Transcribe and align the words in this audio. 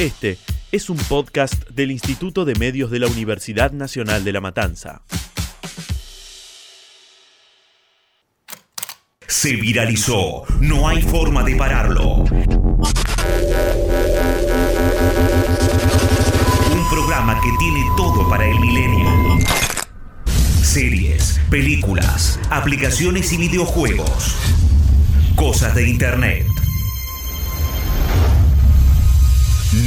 Este 0.00 0.38
es 0.72 0.88
un 0.88 0.96
podcast 0.96 1.68
del 1.68 1.90
Instituto 1.90 2.46
de 2.46 2.54
Medios 2.54 2.90
de 2.90 3.00
la 3.00 3.06
Universidad 3.06 3.72
Nacional 3.72 4.24
de 4.24 4.32
La 4.32 4.40
Matanza. 4.40 5.02
Se 9.28 9.56
viralizó. 9.56 10.44
No 10.58 10.88
hay 10.88 11.02
forma 11.02 11.44
de 11.44 11.54
pararlo. 11.54 12.14
Un 12.14 12.30
programa 16.88 17.38
que 17.42 17.50
tiene 17.58 17.84
todo 17.94 18.26
para 18.26 18.46
el 18.46 18.58
milenio. 18.58 19.06
Series, 20.62 21.42
películas, 21.50 22.40
aplicaciones 22.48 23.34
y 23.34 23.36
videojuegos. 23.36 24.34
Cosas 25.36 25.74
de 25.74 25.86
Internet. 25.90 26.46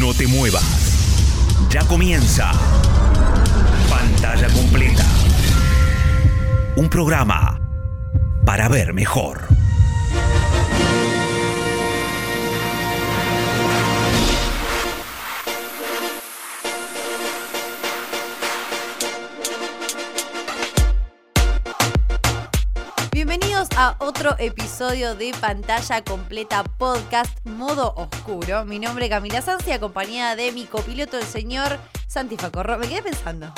No 0.03 0.13
te 0.13 0.27
muevas. 0.27 0.61
Ya 1.69 1.79
comienza. 1.87 2.51
Pantalla 3.89 4.49
completa. 4.49 5.05
Un 6.75 6.89
programa 6.89 7.57
para 8.43 8.67
ver 8.67 8.93
mejor. 8.93 9.52
A 23.77 23.95
otro 23.99 24.35
episodio 24.39 25.15
de 25.15 25.33
Pantalla 25.39 26.03
Completa 26.03 26.63
Podcast 26.63 27.45
Modo 27.45 27.93
Oscuro. 27.95 28.65
Mi 28.65 28.77
nombre 28.77 29.05
es 29.05 29.09
Camila 29.09 29.41
Sanz 29.41 29.65
y 29.67 29.71
acompañada 29.71 30.35
de 30.35 30.51
mi 30.51 30.65
copiloto, 30.65 31.17
el 31.17 31.23
señor 31.23 31.79
Santi 32.07 32.35
Facorro. 32.35 32.77
Me 32.77 32.87
quedé 32.87 33.01
pensando. 33.01 33.53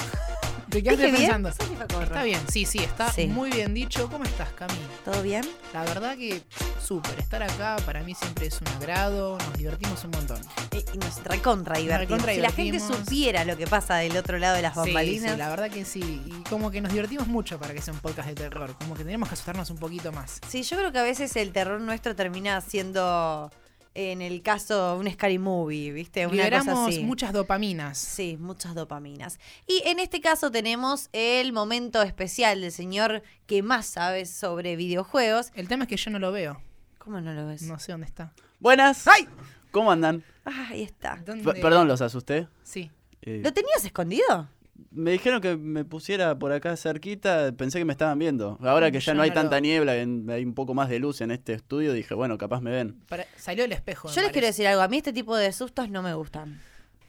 ¿Te 0.76 0.84
quedaste 0.84 1.10
pensando? 1.14 1.50
Está 1.50 2.24
bien, 2.24 2.42
sí, 2.52 2.66
sí, 2.66 2.80
está 2.80 3.10
Sí. 3.12 3.28
muy 3.28 3.50
bien 3.50 3.74
dicho. 3.74 4.10
¿Cómo 4.10 4.26
estás, 4.26 4.50
Cami? 4.54 4.74
¿Todo 5.06 5.22
bien? 5.24 5.46
La 5.74 5.84
verdad 5.86 6.18
que 6.18 6.42
súper. 6.84 7.18
Estar 7.18 7.42
acá 7.44 7.78
para 7.86 8.04
mí 8.04 8.14
siempre 8.14 8.48
es 8.48 8.60
un 8.60 8.68
agrado. 8.68 9.38
Nos 9.38 9.54
divertimos 9.58 10.04
un 10.04 10.12
montón. 10.12 10.42
Eh, 10.72 10.84
y 10.94 10.98
nos 10.98 11.24
recontra 11.24 11.78
divertimos. 11.78 12.24
recontra 12.24 12.34
Si 12.34 12.40
la 12.42 12.52
gente 12.52 12.80
supiera 12.82 13.46
lo 13.46 13.56
que 13.56 13.68
pasa 13.68 13.96
del 13.96 14.18
otro 14.18 14.38
lado 14.38 14.58
de 14.58 14.64
las 14.64 14.74
Sí, 14.74 14.80
bambalinas. 14.82 15.32
sí, 15.32 15.38
la 15.38 15.48
verdad 15.50 15.70
que 15.72 15.86
sí. 15.86 16.22
Y 16.26 16.32
como 16.50 16.70
que 16.72 16.82
nos 16.82 16.92
divertimos 16.92 17.28
mucho 17.28 17.58
para 17.58 17.74
que 17.74 17.82
sea 17.82 17.94
un 17.94 18.02
podcast 18.02 18.28
de 18.28 18.36
terror. 18.36 18.76
Como 18.78 18.96
que 18.96 19.06
tenemos 19.06 19.30
que 19.30 19.34
asustarnos 19.36 19.70
un 19.70 19.78
poquito 19.78 20.12
más. 20.12 20.42
Sí, 20.50 20.64
yo 20.64 20.76
creo 20.78 20.92
que 20.92 21.00
a 21.00 21.04
veces 21.04 21.34
el 21.38 21.54
terror 21.54 21.80
nuestro 21.80 22.16
termina 22.18 22.60
siendo, 22.60 23.50
en 23.96 24.22
el 24.22 24.42
caso, 24.44 24.98
un 24.98 25.10
scary 25.10 25.40
movie, 25.40 25.92
¿viste? 25.92 26.28
Una 26.28 26.30
cosa 26.36 26.44
Liberamos 26.44 26.90
así. 26.90 27.04
muchas 27.04 27.34
dopaminas. 27.34 27.98
Sí, 27.98 28.38
muchas 28.40 28.76
dopaminas. 28.76 29.40
Y 29.68 29.82
en 29.86 30.00
este 30.00 30.22
caso 30.22 30.52
tenemos 30.52 31.10
el 31.14 31.54
momento 31.54 32.02
especial 32.04 32.62
del 32.62 32.72
señor 32.72 33.24
que 33.48 33.64
más 33.64 33.86
sabe 33.88 34.26
sobre 34.26 34.76
videojuegos. 34.76 35.52
El 35.56 35.68
tema 35.68 35.86
es 35.86 35.90
que 35.90 35.98
yo 35.98 36.12
no 36.12 36.20
lo 36.20 36.32
veo. 36.32 36.62
¿Cómo 37.00 37.22
no 37.22 37.34
lo 37.34 37.48
ves? 37.48 37.62
No 37.64 37.80
sé 37.80 37.94
dónde 37.94 38.08
está. 38.08 38.34
Buenas. 38.60 39.08
¡Ay! 39.08 39.28
¿Cómo 39.72 39.92
andan? 39.92 40.24
Ah, 40.46 40.68
ahí 40.72 40.84
está. 40.84 41.16
¿Dónde? 41.26 41.54
P- 41.54 41.62
Perdón, 41.62 41.88
los 41.88 42.02
asusté. 42.02 42.48
Sí. 42.64 42.92
Eh, 43.22 43.42
¿Lo 43.44 43.52
tenías 43.54 43.84
escondido? 43.84 44.48
Me 44.92 45.12
dijeron 45.12 45.42
que 45.42 45.56
me 45.58 45.86
pusiera 45.86 46.38
por 46.38 46.52
acá 46.52 46.76
cerquita, 46.78 47.52
pensé 47.58 47.80
que 47.80 47.86
me 47.86 47.94
estaban 47.94 48.20
viendo. 48.20 48.58
Ahora 48.62 48.92
que 48.92 49.00
ya 49.00 49.14
no 49.14 49.22
hay 49.22 49.32
tanta 49.32 49.60
niebla, 49.60 49.96
en- 49.98 50.30
hay 50.30 50.44
un 50.44 50.54
poco 50.54 50.74
más 50.74 50.90
de 50.90 51.00
luz 51.00 51.22
en 51.22 51.32
este 51.32 51.54
estudio, 51.54 51.94
dije, 51.94 52.14
bueno, 52.14 52.38
capaz 52.38 52.62
me 52.62 52.72
ven. 52.72 53.00
Para- 53.08 53.26
Salió 53.38 53.64
el 53.66 53.72
espejo. 53.72 54.10
Yo 54.10 54.22
les 54.22 54.32
quiero 54.32 54.48
decir 54.48 54.68
algo. 54.68 54.82
A 54.82 54.88
mí 54.88 54.98
este 54.98 55.14
tipo 55.14 55.36
de 55.38 55.52
sustos 55.52 55.90
no 55.90 56.02
me 56.02 56.14
gustan. 56.14 56.60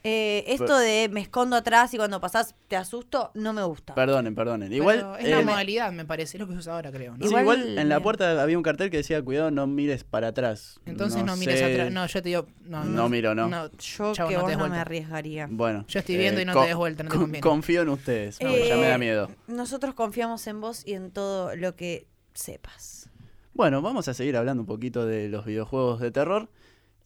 Eh, 0.08 0.44
esto 0.46 0.78
de 0.78 1.08
me 1.10 1.20
escondo 1.20 1.56
atrás 1.56 1.92
y 1.92 1.96
cuando 1.96 2.20
pasás 2.20 2.54
te 2.68 2.76
asusto, 2.76 3.32
no 3.34 3.52
me 3.52 3.64
gusta. 3.64 3.92
Perdonen, 3.96 4.36
perdonen. 4.36 4.68
Pero 4.68 4.76
Igual, 4.82 5.16
es 5.18 5.26
eh, 5.26 5.30
la 5.30 5.42
modalidad, 5.42 5.90
me 5.90 6.04
parece. 6.04 6.36
Es 6.36 6.40
lo 6.40 6.46
que 6.46 6.52
se 6.52 6.60
usa 6.60 6.74
ahora, 6.74 6.92
creo. 6.92 7.16
¿no? 7.16 7.18
sí, 7.18 7.26
Igual- 7.28 7.42
igual 7.42 7.78
en 7.78 7.88
la 7.88 7.98
puerta 8.00 8.40
había 8.40 8.56
un 8.56 8.62
cartel 8.62 8.88
que 8.88 8.98
decía, 8.98 9.20
cuidado, 9.20 9.50
no 9.50 9.66
mires 9.66 10.04
para 10.04 10.28
atrás. 10.28 10.78
Entonces 10.86 11.24
no, 11.24 11.36
mires 11.36 11.58
sé. 11.58 11.64
atrás. 11.72 11.92
No, 11.92 12.06
yo 12.06 12.22
te 12.22 12.28
digo. 12.28 12.46
No, 12.64 12.84
No 12.84 13.08
miro, 13.08 13.34
no. 13.34 13.48
Yo 13.78 14.12
Chau, 14.12 14.28
que 14.28 14.34
no 14.36 14.42
vos 14.42 14.56
no 14.56 14.68
me 14.68 14.78
arriesgaría. 14.78 15.48
Bueno. 15.50 15.84
Yo 15.88 15.98
estoy 15.98 16.16
viendo 16.16 16.40
y 16.40 16.44
no 16.44 16.52
te 16.60 16.68
des 16.68 16.76
vuelta, 16.76 17.02
no 17.02 17.10
te 17.10 17.16
conviene. 17.16 17.40
Confío 17.40 17.82
en 17.82 17.88
ustedes, 17.88 18.40
No, 18.40 18.50
ya 18.56 18.76
me 18.76 18.86
Eh, 18.86 18.90
da 18.90 18.98
miedo. 18.98 19.30
Nosotros 19.48 19.94
confiamos 19.94 20.46
en 20.46 20.60
vos 20.60 20.86
y 20.86 20.92
en 20.92 21.10
todo 21.10 21.56
lo 21.56 21.74
que 21.74 22.06
sepas. 22.32 23.10
Bueno, 23.54 23.82
vamos 23.82 24.06
a 24.06 24.14
seguir 24.14 24.36
hablando 24.36 24.62
un 24.62 24.66
poquito 24.66 25.04
de 25.06 25.28
los 25.28 25.46
videojuegos 25.46 26.00
de 26.00 26.10
terror 26.10 26.48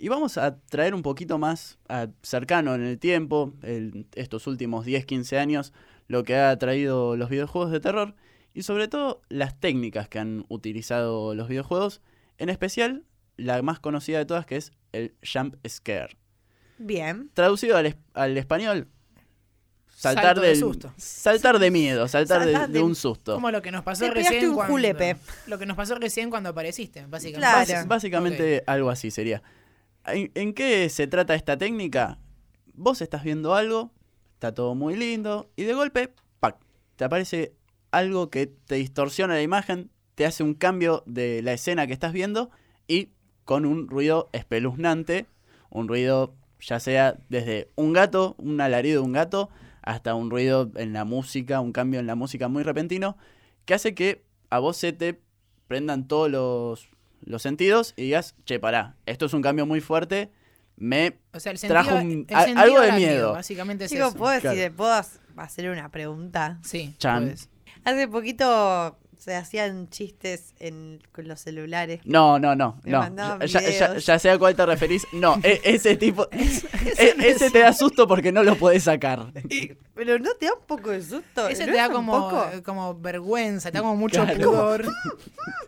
y 0.01 0.09
vamos 0.09 0.39
a 0.39 0.59
traer 0.59 0.95
un 0.95 1.03
poquito 1.03 1.39
más 1.39 1.79
a- 1.89 2.09
cercano 2.23 2.75
en 2.75 2.83
el 2.83 2.99
tiempo, 2.99 3.53
el- 3.63 4.07
estos 4.15 4.47
últimos 4.47 4.85
10, 4.87 5.05
15 5.05 5.39
años, 5.39 5.73
lo 6.09 6.25
que 6.25 6.37
ha 6.37 6.57
traído 6.59 7.17
los 7.17 7.29
videojuegos 7.31 7.71
de 7.71 7.81
terror 7.81 8.15
y 8.55 8.63
sobre 8.63 8.89
todo 8.89 9.21
las 9.29 9.61
técnicas 9.61 10.09
que 10.09 10.19
han 10.19 10.45
utilizado 10.49 11.35
los 11.35 11.49
videojuegos, 11.49 12.01
en 12.39 12.49
especial 12.49 13.05
la 13.37 13.63
más 13.63 13.79
conocida 13.79 14.19
de 14.19 14.25
todas 14.25 14.47
que 14.47 14.57
es 14.57 14.73
el 14.93 15.15
jump 15.23 15.55
scare. 15.69 16.17
Bien. 16.79 17.31
Traducido 17.35 17.77
al, 17.77 17.97
al 18.15 18.37
español, 18.39 18.89
saltar 19.95 20.25
Salto 20.25 20.41
de 20.41 20.57
susto. 20.57 20.95
Saltar 20.97 21.59
de 21.59 21.71
miedo, 21.71 22.09
saltar 22.09 22.41
de, 22.47 22.53
Saltar 22.53 22.69
de 22.71 22.79
de- 22.79 22.85
un 22.85 22.95
susto. 22.95 23.35
Como 23.35 23.51
lo 23.51 23.61
que 23.63 23.71
nos 23.71 23.83
pasó 23.85 24.07
Te 24.07 24.11
recién 24.13 24.49
un 24.49 24.55
cuando. 24.55 24.73
julepe. 24.73 25.17
Lo 25.47 25.59
que 25.59 25.67
nos 25.67 25.77
pasó 25.77 25.95
recién 25.97 26.31
cuando 26.31 26.49
apareciste, 26.49 27.05
básicamente. 27.07 27.67
Claro. 27.73 27.87
Básicamente 27.89 28.65
algo 28.67 28.89
así 28.91 29.11
sería. 29.11 29.43
¿En, 30.07 30.55
qué 30.55 30.89
se 30.89 31.07
trata 31.07 31.35
esta 31.35 31.59
técnica? 31.59 32.19
Vos 32.75 33.03
estás 33.03 33.23
viendo 33.23 33.55
algo, 33.55 33.93
está 34.35 34.55
todo 34.55 34.75
muy 34.75 34.97
lindo, 34.97 35.51
y 35.57 35.65
de 35.65 35.75
golpe, 35.75 36.15
¡pac! 36.41 36.57
te 36.97 37.05
aparece 37.05 37.55
algo 37.91 38.31
que 38.31 38.47
te 38.47 38.77
distorsiona 38.77 39.35
la 39.35 39.43
imagen, 39.43 39.91
te 40.15 40.25
hace 40.25 40.43
un 40.43 40.55
cambio 40.55 41.03
de 41.07 41.43
la 41.43 41.53
escena 41.53 41.87
que 41.87 41.93
estás 41.93 42.13
viendo, 42.13 42.51
y 42.89 43.11
con 43.45 43.67
un 43.67 43.89
ruido 43.89 44.31
espeluznante, 44.33 45.27
un 45.71 45.89
ruido 45.89 46.35
ya 46.61 46.81
sea 46.81 47.19
desde 47.29 47.71
un 47.77 47.93
gato, 47.93 48.35
un 48.39 48.61
alarido 48.61 49.03
de 49.03 49.07
un 49.07 49.13
gato, 49.13 49.51
hasta 49.83 50.15
un 50.15 50.31
ruido 50.31 50.71
en 50.77 50.93
la 50.93 51.05
música, 51.05 51.61
un 51.61 51.73
cambio 51.73 52.01
en 52.01 52.07
la 52.07 52.15
música 52.15 52.49
muy 52.49 52.63
repentino, 52.63 53.17
que 53.65 53.75
hace 53.75 53.95
que 53.95 54.25
a 54.51 54.59
vos 54.59 54.77
se 54.77 54.93
te 54.93 55.21
prendan 55.69 56.09
todos 56.09 56.31
los, 56.31 56.89
los 57.21 57.43
sentidos 57.43 57.95
y 57.97 58.03
digas, 58.03 58.35
che, 58.45 58.59
pará, 58.59 58.97
esto 59.07 59.27
es 59.27 59.33
un 59.35 59.43
cambio 59.43 59.67
muy 59.67 59.81
fuerte, 59.81 60.31
me... 60.77 61.19
O 61.33 61.41
sea, 61.41 61.53
el 61.53 61.59
sentido, 61.59 61.83
Trajo 61.83 61.97
un- 62.01 62.27
el 62.29 62.35
a- 62.37 62.45
sentido 62.45 62.63
algo 62.63 62.81
de 62.81 62.87
da 62.89 62.97
miedo. 62.97 63.33
Básicamente 63.33 63.85
es 63.85 63.91
Chicos, 63.91 64.09
eso. 64.09 64.17
¿puedo, 64.19 64.33
decir, 64.33 64.51
Claro. 64.51 64.75
¿puedo 64.77 65.03
hacer 65.37 65.71
una 65.71 65.91
pregunta? 65.91 66.59
Sí. 66.63 66.95
Hace 67.85 68.09
poquito 68.09 68.99
se 69.21 69.37
hacían 69.37 69.89
chistes 69.91 70.55
en, 70.59 71.03
con 71.13 71.29
los 71.29 71.41
celulares. 71.41 72.01
No, 72.05 72.39
no, 72.39 72.57
no, 72.57 72.81
no. 72.85 73.39
Ya, 73.45 73.97
ya- 73.99 74.19
sé 74.19 74.31
a 74.31 74.39
cuál 74.39 74.57
te 74.57 74.65
referís. 74.65 75.07
No, 75.13 75.39
e- 75.43 75.61
ese 75.63 75.97
tipo... 75.97 76.27
e- 76.33 77.15
ese 77.29 77.51
te 77.51 77.59
da 77.59 77.73
susto 77.75 78.09
porque 78.09 78.33
no 78.33 78.43
lo 78.43 78.57
podés 78.57 78.85
sacar. 78.85 79.31
Pero 79.95 80.19
no 80.19 80.33
te 80.35 80.47
da 80.47 80.55
un 80.55 80.65
poco 80.67 80.91
de 80.91 81.03
susto. 81.03 81.49
Ese 81.49 81.67
¿No 81.67 81.73
te 81.73 81.79
da 81.79 81.87
es 81.87 81.91
como, 81.93 82.13
poco? 82.31 82.47
eh, 82.53 82.63
como 82.63 82.99
vergüenza, 82.99 83.71
te 83.71 83.77
da 83.79 83.83
como 83.83 83.97
mucho 83.97 84.25
Claro. 84.25 84.51
pudor. 84.51 84.89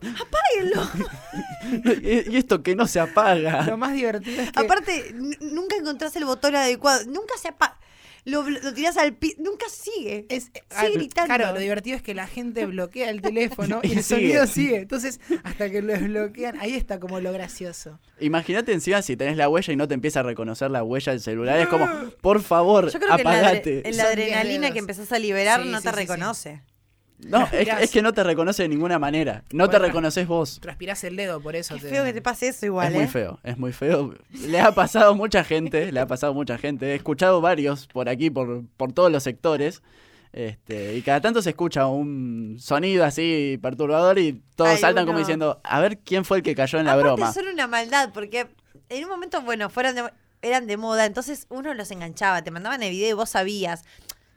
y, 2.02 2.32
y 2.32 2.36
esto 2.36 2.62
que 2.62 2.74
no 2.74 2.86
se 2.86 3.00
apaga. 3.00 3.62
Lo 3.66 3.76
más 3.76 3.92
divertido 3.92 4.42
es 4.42 4.52
que. 4.52 4.60
Aparte, 4.60 5.14
nunca 5.40 5.76
encontrás 5.76 6.14
el 6.16 6.24
botón 6.24 6.56
adecuado. 6.56 7.04
Nunca 7.06 7.34
se 7.40 7.48
apaga. 7.48 7.76
Lo, 8.24 8.48
lo 8.48 8.72
tirás 8.72 8.96
al 8.96 9.14
piso. 9.14 9.34
Nunca 9.40 9.66
sigue. 9.68 10.26
es, 10.28 10.44
sigue 10.44 10.62
ah, 10.70 10.86
gritando. 10.92 11.34
Claro, 11.34 11.52
lo 11.54 11.58
divertido 11.58 11.96
es 11.96 12.02
que 12.02 12.14
la 12.14 12.26
gente 12.28 12.66
bloquea 12.66 13.10
el 13.10 13.20
teléfono 13.20 13.80
y, 13.82 13.88
Y 13.88 13.92
el 13.96 14.02
sigue. 14.04 14.20
sonido 14.20 14.46
sigue. 14.46 14.76
Entonces, 14.76 15.20
hasta 15.42 15.70
que 15.70 15.82
lo 15.82 15.92
desbloquean, 15.92 16.58
ahí 16.60 16.74
está 16.74 17.00
como 17.00 17.18
lo 17.20 17.32
gracioso. 17.32 17.98
Imagínate 18.20 18.72
encima 18.72 19.02
si 19.02 19.16
tenés 19.16 19.36
la 19.36 19.48
huella 19.48 19.72
y 19.72 19.76
no 19.76 19.88
te 19.88 19.94
empieza 19.94 20.20
a 20.20 20.22
reconocer 20.22 20.70
la 20.70 20.84
huella 20.84 21.10
del 21.12 21.20
celular. 21.20 21.58
Es 21.58 21.66
como, 21.68 21.88
por 22.20 22.42
favor, 22.42 22.90
Yo 22.92 23.00
creo 23.00 23.16
que 23.16 23.22
en 23.22 23.24
la, 23.28 23.32
apagate. 23.32 23.82
adre- 23.82 24.00
adrenalina 24.06 24.70
que 24.70 24.78
empezás 24.78 25.10
a 25.12 25.18
liberar 25.18 25.62
Sí, 25.62 25.68
no 25.70 25.78
sí, 25.78 25.84
te 25.84 25.90
sí, 25.90 25.94
sí. 25.96 26.00
reconoce. 26.02 26.60
No, 27.28 27.46
es, 27.52 27.68
es 27.80 27.90
que 27.90 28.02
no 28.02 28.12
te 28.12 28.22
reconoce 28.24 28.62
de 28.64 28.68
ninguna 28.68 28.98
manera. 28.98 29.44
No 29.52 29.68
te 29.70 29.78
reconoces 29.78 30.26
vos. 30.26 30.58
Transpirás 30.60 31.02
el 31.04 31.16
dedo 31.16 31.40
por 31.40 31.54
eso. 31.56 31.74
Qué 31.74 31.80
feo 31.80 32.04
que 32.04 32.12
te 32.12 32.22
pase 32.22 32.48
eso 32.48 32.66
igual, 32.66 32.88
es 32.88 32.94
muy 32.94 33.04
¿eh? 33.04 33.08
feo, 33.08 33.38
es 33.44 33.58
muy 33.58 33.72
feo. 33.72 34.14
Le 34.30 34.60
ha 34.60 34.72
pasado 34.72 35.14
mucha 35.14 35.44
gente, 35.44 35.92
le 35.92 36.00
ha 36.00 36.06
pasado 36.06 36.34
mucha 36.34 36.58
gente. 36.58 36.86
He 36.92 36.94
escuchado 36.94 37.40
varios 37.40 37.86
por 37.86 38.08
aquí, 38.08 38.30
por, 38.30 38.64
por 38.76 38.92
todos 38.92 39.10
los 39.12 39.22
sectores. 39.22 39.82
Este, 40.32 40.96
y 40.96 41.02
cada 41.02 41.20
tanto 41.20 41.42
se 41.42 41.50
escucha 41.50 41.86
un 41.86 42.56
sonido 42.58 43.04
así 43.04 43.58
perturbador 43.60 44.18
y 44.18 44.40
todos 44.56 44.80
saltan 44.80 45.04
como 45.06 45.18
diciendo, 45.18 45.60
a 45.62 45.78
ver 45.80 45.98
quién 45.98 46.24
fue 46.24 46.38
el 46.38 46.42
que 46.42 46.54
cayó 46.54 46.78
en 46.78 46.86
la 46.86 46.92
Aparte 46.94 47.12
broma. 47.12 47.32
son 47.34 47.48
una 47.48 47.66
maldad, 47.66 48.10
porque 48.14 48.46
en 48.88 49.04
un 49.04 49.10
momento, 49.10 49.42
bueno, 49.42 49.68
fueron 49.68 49.94
de- 49.94 50.10
eran 50.40 50.66
de 50.66 50.76
moda, 50.78 51.04
entonces 51.04 51.46
uno 51.50 51.74
los 51.74 51.90
enganchaba, 51.90 52.42
te 52.42 52.50
mandaban 52.50 52.82
el 52.82 52.90
video 52.90 53.10
y 53.10 53.12
vos 53.12 53.28
sabías. 53.30 53.84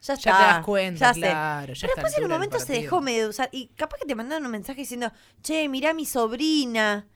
Ya 0.05 0.13
está. 0.13 0.29
Ya 0.31 0.37
te 0.37 0.43
das 0.43 0.65
cuenta, 0.65 0.99
ya 1.07 1.13
claro. 1.13 1.73
ya 1.73 1.81
Pero 1.87 1.93
después 1.95 2.17
en 2.17 2.23
un 2.25 2.31
momento 2.31 2.59
se 2.59 2.73
dejó 2.73 3.01
medio 3.01 3.23
de 3.23 3.29
usar. 3.29 3.49
Y 3.51 3.67
capaz 3.75 3.97
que 3.99 4.05
te 4.05 4.15
mandaron 4.15 4.45
un 4.45 4.51
mensaje 4.51 4.81
diciendo, 4.81 5.11
che, 5.41 5.67
mirá 5.69 5.93
mi 5.93 6.05
sobrina. 6.05 7.07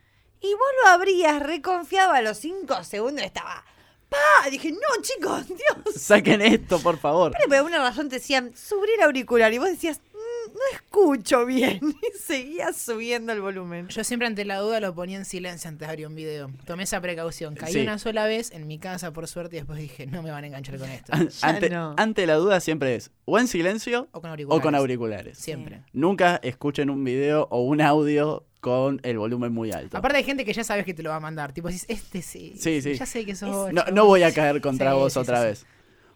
Y 0.41 0.53
vos 0.53 0.67
lo 0.83 0.89
abrías 0.89 1.41
reconfiado 1.41 2.13
a 2.13 2.21
los 2.21 2.37
cinco 2.37 2.83
segundos 2.83 3.23
estaba 3.25 3.63
¡Ah! 4.11 4.49
Dije, 4.49 4.71
no, 4.71 5.01
chicos, 5.01 5.47
Dios. 5.49 5.95
Saquen 5.95 6.41
esto, 6.41 6.79
por 6.79 6.97
favor. 6.97 7.31
Pero 7.31 7.47
por 7.47 7.57
alguna 7.57 7.77
razón 7.79 8.09
te 8.09 8.15
decían, 8.15 8.55
subir 8.55 8.89
el 8.97 9.03
auricular. 9.03 9.53
Y 9.53 9.59
vos 9.59 9.69
decías, 9.69 10.01
"Mm, 10.08 10.08
no 10.53 10.59
escucho 10.73 11.45
bien. 11.45 11.79
Y 12.01 12.17
seguías 12.17 12.77
subiendo 12.77 13.31
el 13.33 13.41
volumen. 13.41 13.87
Yo 13.89 14.03
siempre 14.03 14.27
ante 14.27 14.45
la 14.45 14.57
duda 14.59 14.79
lo 14.79 14.93
ponía 14.93 15.17
en 15.17 15.25
silencio 15.25 15.67
antes 15.67 15.87
de 15.87 15.91
abrir 15.91 16.07
un 16.07 16.15
video. 16.15 16.51
Tomé 16.65 16.83
esa 16.83 17.01
precaución. 17.01 17.55
Caí 17.55 17.73
Sí. 17.73 17.79
una 17.81 17.97
sola 17.97 18.25
vez 18.25 18.51
en 18.51 18.67
mi 18.67 18.77
casa, 18.77 19.11
por 19.11 19.27
suerte, 19.27 19.55
y 19.55 19.59
después 19.59 19.79
dije, 19.79 20.05
no 20.07 20.21
me 20.21 20.29
van 20.31 20.43
a 20.43 20.47
enganchar 20.47 20.77
con 20.77 20.89
esto. 20.89 21.11
Ya 21.15 21.47
ante, 21.47 21.69
no. 21.69 21.95
ante 21.97 22.25
la 22.27 22.35
duda 22.35 22.59
siempre 22.59 22.95
es 22.95 23.11
o 23.25 23.39
en 23.39 23.47
silencio 23.47 24.07
O 24.11 24.21
con 24.21 24.29
o 24.29 24.33
auriculares. 24.33 24.63
con 24.63 24.75
auriculares. 24.75 25.37
Siempre. 25.37 25.81
Nunca 25.93 26.39
escuchen 26.43 26.89
un 26.89 27.03
video 27.03 27.47
o 27.51 27.61
un 27.63 27.81
audio 27.81 28.45
con 28.61 28.99
el 29.03 29.17
volumen 29.17 29.53
muy 29.53 29.71
alto. 29.71 29.97
Aparte 29.97 30.17
hay 30.17 30.23
gente 30.23 30.43
que 30.45 30.53
ya 30.53 30.63
sabes 30.63 30.85
que 30.85 30.93
te 30.93 31.01
lo 31.01 31.09
va 31.09 31.15
a 31.15 31.19
mandar. 31.21 31.53
Tipo, 31.53 31.67
decís, 31.69 31.85
este 31.87 32.21
sí. 32.21 32.53
Sí, 32.57 32.81
sí. 32.81 32.93
Ya 32.95 33.05
sé 33.05 33.25
que 33.25 33.35
sos 33.35 33.49
Es- 33.49 33.55
vos, 33.55 33.73
no, 33.73 33.81
chabón". 33.81 33.95
no 33.95 34.05
voy 34.05 34.23
a 34.23 34.33
caer 34.33 34.59
contra 34.61 34.91
Sí, 34.91 34.97
vos 34.97 35.13
sí, 35.13 35.19
otra 35.19 35.39
sí, 35.41 35.45
vez. 35.47 35.65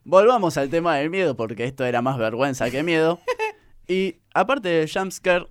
Volvamos 0.03 0.57
al 0.57 0.69
tema 0.69 0.97
del 0.97 1.09
miedo, 1.09 1.35
porque 1.37 1.63
esto 1.63 1.85
era 1.85 2.01
más 2.01 2.17
vergüenza 2.17 2.69
que 2.69 2.83
miedo. 2.83 3.19
y 3.87 4.19
aparte 4.33 4.69
del 4.69 4.89
jumpscare, 4.89 5.47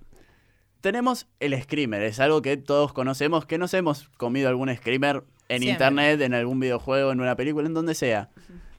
tenemos 0.81 1.27
el 1.39 1.59
screamer. 1.61 2.03
Es 2.03 2.19
algo 2.19 2.41
que 2.41 2.57
todos 2.57 2.93
conocemos, 2.93 3.45
que 3.45 3.57
nos 3.57 3.73
hemos 3.73 4.09
comido 4.17 4.49
algún 4.49 4.73
screamer 4.75 5.23
en 5.49 5.61
Siempre. 5.61 5.71
internet, 5.71 6.21
en 6.21 6.33
algún 6.33 6.59
videojuego, 6.59 7.11
en 7.11 7.21
una 7.21 7.35
película, 7.35 7.67
en 7.67 7.73
donde 7.73 7.95
sea. 7.95 8.29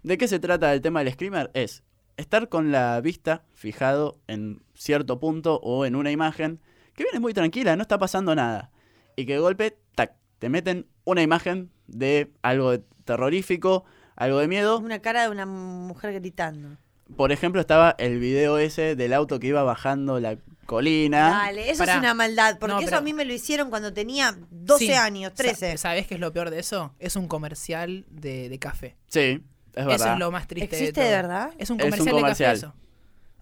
¿De 0.03 0.19
qué 0.19 0.29
se 0.29 0.39
trata 0.39 0.73
el 0.75 0.83
tema 0.83 1.03
del 1.03 1.12
screamer? 1.12 1.51
Es 1.55 1.83
estar 2.17 2.49
con 2.49 2.73
la 2.73 3.01
vista 3.01 3.45
fijado 3.55 4.19
en 4.27 4.62
cierto 4.75 5.19
punto 5.19 5.61
o 5.62 5.87
en 5.87 5.97
una 5.97 6.11
imagen 6.11 6.61
que 6.95 7.05
viene 7.05 7.21
muy 7.21 7.33
tranquila, 7.33 7.77
no 7.77 7.83
está 7.83 7.99
pasando 7.99 8.35
nada. 8.35 8.71
Y 9.17 9.27
que 9.27 9.35
de 9.35 9.39
golpe, 9.39 9.79
tac, 9.95 10.15
te 10.39 10.49
meten 10.49 10.87
una 11.05 11.23
imagen 11.23 11.71
de 11.87 12.33
algo 12.43 12.71
de 12.73 12.83
terrorífico, 13.05 13.85
algo 14.17 14.39
de 14.39 14.49
miedo. 14.49 14.79
Una 14.79 15.01
cara 15.01 15.23
de 15.23 15.31
una 15.31 15.47
mujer 15.47 16.12
gritando. 16.15 16.77
Por 17.17 17.33
ejemplo, 17.33 17.61
estaba 17.61 17.95
el 17.99 18.19
video 18.19 18.59
ese 18.59 18.97
del 18.97 19.12
auto 19.12 19.39
que 19.39 19.49
iba 19.49 19.62
bajando 19.62 20.21
la 20.21 20.37
colina. 20.67 21.29
Dale, 21.45 21.71
eso 21.71 21.81
Pará. 21.81 21.93
es 21.95 21.99
una 21.99 22.15
maldad. 22.15 22.59
Porque 22.59 22.73
No, 22.75 22.79
eso 22.81 22.87
pero- 22.87 22.99
a 22.99 23.01
mí 23.03 23.12
me 23.12 23.25
lo 23.25 23.33
hicieron 23.35 23.69
cuando 23.71 23.93
tenía 23.93 24.37
12 24.51 24.87
Sí. 24.87 24.93
años, 24.95 25.31
Sa- 25.31 25.43
13. 25.43 25.77
¿Sabés 25.79 26.06
qué 26.06 26.15
es 26.15 26.21
lo 26.21 26.33
peor 26.33 26.51
de 26.51 26.59
eso? 26.61 26.95
Es 26.99 27.17
un 27.17 27.29
comercial 27.29 28.06
de, 28.11 28.49
de 28.49 28.59
café. 28.59 28.97
Sí, 29.09 29.43
es 29.75 29.85
verdad. 29.87 29.95
Eso 29.95 30.12
es 30.15 30.19
lo 30.19 30.31
más 30.31 30.47
triste 30.49 30.77
¿Existe 30.77 31.01
de 31.03 31.06
de 31.09 31.12
todo. 31.12 31.23
verdad? 31.23 31.51
Es 31.59 31.71
un 31.71 31.79
Es 31.81 31.85
un 31.85 31.91
comercial, 31.91 32.15
comercial. 32.17 32.56
de 32.56 32.61
café 32.62 32.67
eso. 32.79 32.85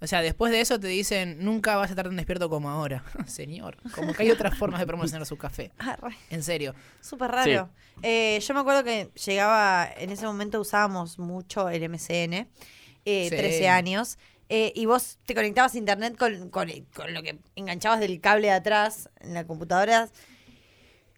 O 0.01 0.07
sea, 0.09 0.21
después 0.21 0.51
de 0.51 0.61
eso 0.61 0.81
te 0.81 0.89
dicen, 0.89 1.37
nunca 1.45 1.77
vas 1.77 1.87
a 1.87 1.93
estar 1.93 2.07
tan 2.07 2.17
despierto 2.17 2.51
como 2.51 2.69
ahora. 2.69 3.05
Señor, 3.27 3.77
como 3.95 4.13
que 4.13 4.25
hay 4.25 4.31
otras 4.33 4.59
formas 4.59 4.81
de 4.81 4.87
promocionar 4.89 5.25
su 5.25 5.37
café. 5.39 5.71
Ah, 5.79 5.97
re- 6.03 6.17
En 6.31 6.43
serio. 6.43 6.75
Súper 7.01 7.31
raro. 7.31 7.71
Eh, 8.03 8.41
yo 8.45 8.55
me 8.55 8.59
acuerdo 8.61 8.83
que 8.83 9.11
llegaba, 9.25 9.89
en 9.97 10.11
ese 10.11 10.27
momento 10.27 10.61
usábamos 10.61 11.21
mucho 11.21 11.69
el 11.69 11.85
MCN, 11.89 12.49
eh, 13.05 13.29
Sí. 13.31 13.37
13 13.37 13.69
años, 13.69 14.19
eh, 14.49 14.73
y 14.75 14.87
vos 14.87 15.19
te 15.25 15.35
conectabas 15.35 15.75
a 15.75 15.79
internet 15.79 16.17
con, 16.17 16.51
con- 16.51 16.71
con 16.95 17.15
lo 17.15 17.23
que 17.23 17.39
enganchabas 17.57 18.01
del 18.01 18.21
cable 18.21 18.49
de 18.49 18.53
atrás 18.55 19.09
en 19.21 19.35
la 19.35 19.47
computadora. 19.47 20.09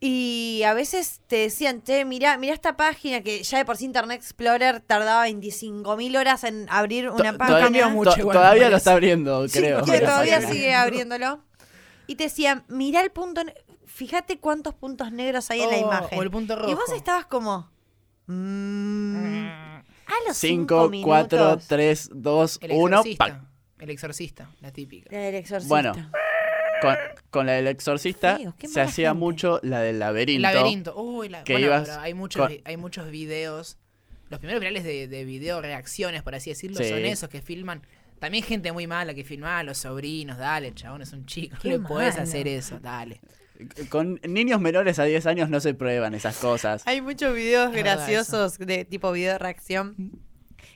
Y 0.00 0.62
a 0.66 0.75
veces 0.75 1.20
te 1.28 1.36
decían, 1.36 1.82
che, 1.82 2.04
mirá, 2.04 2.36
mirá 2.36 2.52
esta 2.52 2.76
página 2.76 3.22
que 3.22 3.42
ya 3.42 3.58
de 3.58 3.64
por 3.64 3.76
sí 3.78 3.86
Internet 3.86 4.19
Explorer 4.20 4.81
tardaba 4.81 5.26
25.000 5.26 6.16
horas 6.19 6.44
en 6.44 6.66
abrir 6.69 7.08
una 7.08 7.32
To- 7.32 7.38
página. 7.38 7.60
cambió 7.60 7.88
mucho 7.90 8.10
to- 8.12 8.19
igual, 8.20 8.34
me 8.36 8.40
todavía 8.40 8.69
lo 8.70 8.76
está 8.76 8.92
abriendo, 8.92 9.48
Sí, 9.48 9.58
creo. 9.60 9.82
que 9.84 10.00
todavía 10.00 10.42
sigue 10.42 10.75
abriéndolo. 10.75 11.42
Y 12.06 12.16
te 12.16 12.25
decían, 12.25 12.64
mirá 12.69 13.00
el 13.00 13.12
punto, 13.12 13.42
fíjate 13.86 14.38
cuántos 14.38 14.75
puntos 14.75 15.10
negros 15.10 15.50
hay 15.50 15.62
en 15.62 15.70
la 15.70 15.76
Oh, 15.76 15.81
imagen. 15.86 16.19
o 16.19 16.22
el 16.22 16.31
punto 16.31 16.52
Y 16.69 16.75
vos 16.75 16.84
rojo. 16.86 16.94
estabas 16.96 17.25
como, 17.25 17.70
mm, 18.26 19.46
a 20.25 20.28
los 20.28 20.37
5, 20.37 20.88
5, 20.93 21.06
4, 21.06 21.58
3, 21.69 22.11
2, 22.14 22.58
El 22.62 22.70
1. 22.72 22.96
exorcista. 22.96 23.44
El 23.78 23.90
exorcista, 23.90 24.50
la 24.61 24.70
típica. 24.72 25.11
El 25.28 25.34
exorcista. 25.34 25.69
Bueno, 25.69 25.93
Con, 26.81 26.96
con 27.31 27.46
la 27.46 27.52
del 27.52 27.66
exorcista 27.69 28.37
feo, 28.38 28.55
se 28.69 28.81
hacía 28.81 29.11
gente. 29.11 29.19
mucho 29.20 29.61
la 29.62 29.81
del 29.81 29.99
laberinto. 29.99 30.37
El 30.49 30.55
laberinto. 30.55 30.96
Uy, 31.00 31.28
la- 31.28 31.44
que 31.44 31.55
bueno, 31.55 31.66
ibas 31.66 31.88
pero 31.88 32.00
hay 32.00 32.14
muchos, 32.14 32.46
con- 32.46 32.58
hay 32.64 32.76
muchos 32.76 33.11
videos. 33.11 33.78
Los 34.31 34.38
primeros 34.40 34.61
virales 34.61 34.84
de, 34.84 35.06
de 35.08 35.25
video 35.25 35.61
reacciones, 35.61 36.22
por 36.22 36.34
así 36.34 36.50
decirlo, 36.50 36.78
Sí. 36.78 36.88
son 36.88 37.05
esos 37.05 37.28
que 37.28 37.40
filman. 37.43 37.82
También 38.19 38.43
gente 38.44 38.72
muy 38.72 38.87
mala 38.87 39.12
que 39.14 39.22
filma 39.25 39.58
a 39.58 39.62
los 39.62 39.78
sobrinos. 39.78 40.38
Dale, 40.38 40.72
chabón, 40.75 41.02
es 41.02 41.12
un 41.12 41.26
chico. 41.26 41.56
Qué 41.60 41.69
No 41.70 41.78
le 41.78 41.87
podés 41.88 42.14
malo. 42.14 42.22
hacer 42.22 42.49
eso. 42.49 42.78
Dale. 42.81 43.20
Con 43.88 44.20
niños 44.26 44.60
menores 44.60 44.98
a 44.98 45.04
10 45.04 45.26
años 45.26 45.48
no 45.48 45.60
se 45.60 45.74
prueban 45.74 46.14
esas 46.14 46.36
cosas. 46.38 46.82
Hay 46.86 47.00
muchos 47.00 47.34
videos 47.34 47.70
Es 47.74 47.76
graciosos 47.82 48.58
de 48.58 48.84
tipo 48.84 49.12
video 49.12 49.32
de 49.32 49.38
reacción 49.38 49.94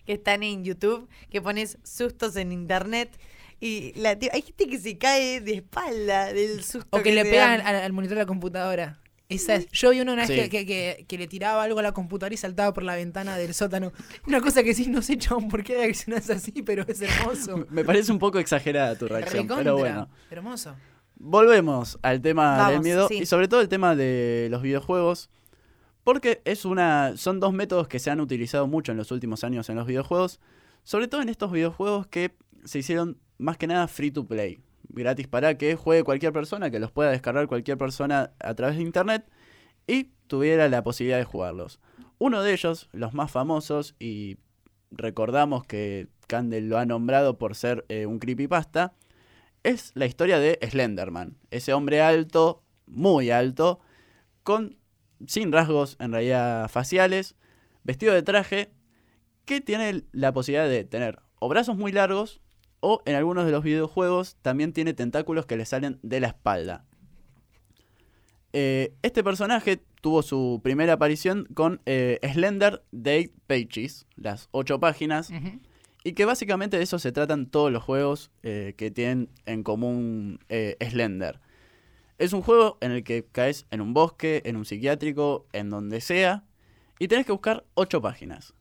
que 0.06 0.12
están 0.14 0.42
en 0.42 0.64
YouTube, 0.64 1.08
que 1.30 1.42
pones 1.42 1.78
sustos 1.82 2.36
en 2.36 2.52
internet 2.52 3.19
y 3.60 3.92
la 4.00 4.10
hay 4.32 4.42
gente 4.42 4.69
que 4.69 4.78
se 4.78 4.96
cae 4.96 5.40
de 5.40 5.54
espalda 5.54 6.32
del 6.32 6.62
susto. 6.62 6.86
O 6.96 7.02
que 7.02 7.12
le 7.12 7.25
pegan 7.25 7.60
al, 7.60 7.76
al 7.76 7.92
monitor 7.92 8.16
de 8.16 8.22
la 8.22 8.26
computadora. 8.26 9.00
Esa 9.28 9.56
es- 9.56 9.66
Yo 9.72 9.90
vi 9.90 10.00
uno 10.00 10.12
una 10.14 10.22
vez 10.26 10.31
Sí. 10.31 10.48
que, 10.48 10.48
que- 10.48 10.64
que- 10.66 11.04
que 11.06 11.19
le 11.19 11.26
tiraba 11.26 11.62
algo 11.62 11.81
a 11.81 11.82
la 11.82 11.92
computadora 11.92 12.32
y 12.32 12.38
saltaba 12.38 12.72
por 12.72 12.84
la 12.84 12.94
ventana 12.94 13.36
del 13.36 13.52
sótano. 13.52 13.92
Una 14.26 14.40
cosa 14.40 14.62
que 14.62 14.72
sí, 14.72 14.86
no 14.86 15.02
sé, 15.02 15.19
chabón, 15.19 15.48
por 15.48 15.62
qué 15.64 15.74
reaccionas 15.76 16.31
así, 16.31 16.62
pero 16.62 16.84
es 16.88 17.02
hermoso. 17.02 17.66
Me 17.70 17.84
parece 17.84 18.10
un 18.12 18.19
poco 18.19 18.38
exagerada 18.38 18.94
tu 18.96 19.06
reacción, 19.08 19.42
Recontra. 19.42 19.56
pero 19.64 19.76
bueno. 19.76 20.08
Hermoso. 20.31 20.74
Volvemos 21.19 21.99
al 22.03 22.20
tema 22.20 22.70
del 22.70 22.81
miedo 22.81 23.09
sí. 23.09 23.19
y 23.19 23.26
sobre 23.26 23.49
todo 23.49 23.61
el 23.61 23.69
tema 23.69 23.97
de 23.97 24.49
los 24.50 24.62
videojuegos. 24.62 25.31
Porque 26.05 26.41
es 26.44 26.65
una. 26.65 27.17
son 27.17 27.41
dos 27.41 27.53
métodos 27.53 27.88
que 27.88 27.99
se 27.99 28.11
han 28.11 28.20
utilizado 28.20 28.67
mucho 28.67 28.93
en 28.93 28.99
los 28.99 29.11
últimos 29.11 29.44
años 29.44 29.69
en 29.69 29.76
los 29.76 29.87
videojuegos. 29.87 30.41
Sobre 30.85 31.09
todo 31.09 31.20
en 31.20 31.29
estos 31.29 31.53
videojuegos 31.53 32.06
que 32.06 32.35
se 32.65 32.79
hicieron 32.79 33.19
más 33.37 33.56
que 33.56 33.67
nada 33.67 33.88
free 33.88 34.11
to 34.11 34.26
play. 34.26 34.61
Gratis 34.88 35.26
para 35.29 35.59
que 35.59 35.76
juegue 35.76 36.05
cualquier 36.05 36.32
persona, 36.32 36.70
que 36.70 36.79
los 36.79 36.91
pueda 36.93 37.11
descargar 37.11 37.47
cualquier 37.47 37.76
persona 37.76 38.32
a 38.38 38.55
través 38.55 38.76
de 38.76 38.82
internet 38.82 39.29
y 39.87 40.11
tuviera 40.29 40.69
la 40.69 40.82
posibilidad 40.82 41.19
de 41.19 41.25
jugarlos. 41.25 41.81
Uno 42.19 42.43
de 42.43 42.53
ellos, 42.53 42.88
los 42.93 43.15
más 43.15 43.31
famosos, 43.31 43.94
y 43.99 44.38
recordamos 44.91 45.65
que 45.65 46.09
Candle 46.26 46.62
lo 46.62 46.79
ha 46.79 46.87
nombrado 46.87 47.38
por 47.38 47.55
ser 47.55 47.85
eh, 47.88 48.06
un 48.06 48.19
creepypasta, 48.19 48.93
es 49.69 49.93
la 49.94 50.06
historia 50.06 50.38
de 50.38 50.59
Slenderman. 50.62 51.37
Ese 51.50 51.75
hombre 51.75 52.00
alto, 52.00 52.62
muy 52.87 53.31
alto, 53.31 53.81
con 54.43 54.79
sin 55.26 55.53
rasgos 55.53 55.97
en 56.00 56.12
realidad 56.12 56.69
faciales, 56.70 57.37
vestido 57.85 58.15
de 58.15 58.23
traje, 58.23 58.70
que 59.44 59.60
tiene 59.60 60.05
la 60.13 60.32
posibilidad 60.32 60.69
de 60.69 60.84
tener 60.84 61.20
o 61.39 61.48
brazos 61.48 61.77
muy 61.77 61.93
largos 61.93 62.41
o 62.81 63.03
en 63.05 63.15
algunos 63.15 63.44
de 63.44 63.53
los 63.53 63.63
videojuegos 63.63 64.37
también 64.43 64.72
tiene 64.72 64.94
tentáculos 64.94 65.46
que 65.46 65.56
le 65.56 65.67
salen 65.67 65.98
de 66.03 66.20
la 66.20 66.29
espalda. 66.29 66.84
Eh, 68.53 68.94
este 69.03 69.22
personaje 69.22 69.82
tuvo 70.01 70.22
su 70.22 70.60
primera 70.63 70.94
aparición 70.94 71.46
con 71.55 71.82
eh, 71.84 72.19
Slender 72.32 72.82
Date 72.91 73.32
Pages, 73.46 74.06
las 74.17 74.48
ocho 74.53 74.81
páginas. 74.81 75.31
Y 76.08 76.15
que 76.15 76.24
básicamente 76.24 76.79
de 76.79 76.84
eso 76.84 76.98
se 76.98 77.12
tratan 77.12 77.44
todos 77.44 77.70
los 77.70 77.82
juegos 77.82 78.31
eh, 78.43 78.72
que 78.79 78.91
tienen 78.91 79.29
en 79.44 79.62
común 79.62 80.41
eh, 80.48 80.74
Slender. 80.81 81.38
Es 82.17 82.32
un 82.32 82.41
juego 82.41 82.79
en 82.81 82.93
el 82.93 83.05
que 83.05 83.27
caes 83.27 83.67
en 83.70 83.82
un 83.82 83.93
bosque, 83.93 84.41
en 84.46 84.56
un 84.56 84.65
psiquiátrico, 84.65 85.46
en 85.53 85.69
donde 85.69 86.00
sea, 86.00 86.44
y 86.98 87.08
tenés 87.08 87.27
que 87.27 87.32
buscar 87.32 87.67
ocho 87.74 88.00
páginas. 88.00 88.55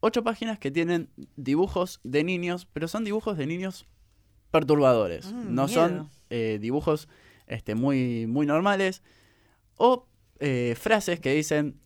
Ocho 0.00 0.24
páginas 0.24 0.58
que 0.58 0.70
tienen 0.70 1.10
dibujos 1.36 2.00
de 2.02 2.24
niños, 2.24 2.66
pero 2.72 2.88
son 2.88 3.04
dibujos 3.04 3.36
de 3.36 3.46
niños 3.46 3.86
perturbadores. 4.50 5.30
Mm, 5.30 5.54
no 5.54 5.66
miedo. 5.66 5.68
son 5.68 6.10
eh, 6.30 6.56
dibujos 6.62 7.08
este, 7.46 7.74
muy, 7.74 8.26
muy 8.26 8.46
normales. 8.46 9.02
O 9.76 10.06
frases 10.76 11.20
que 11.20 11.34
dicen, 11.34 11.78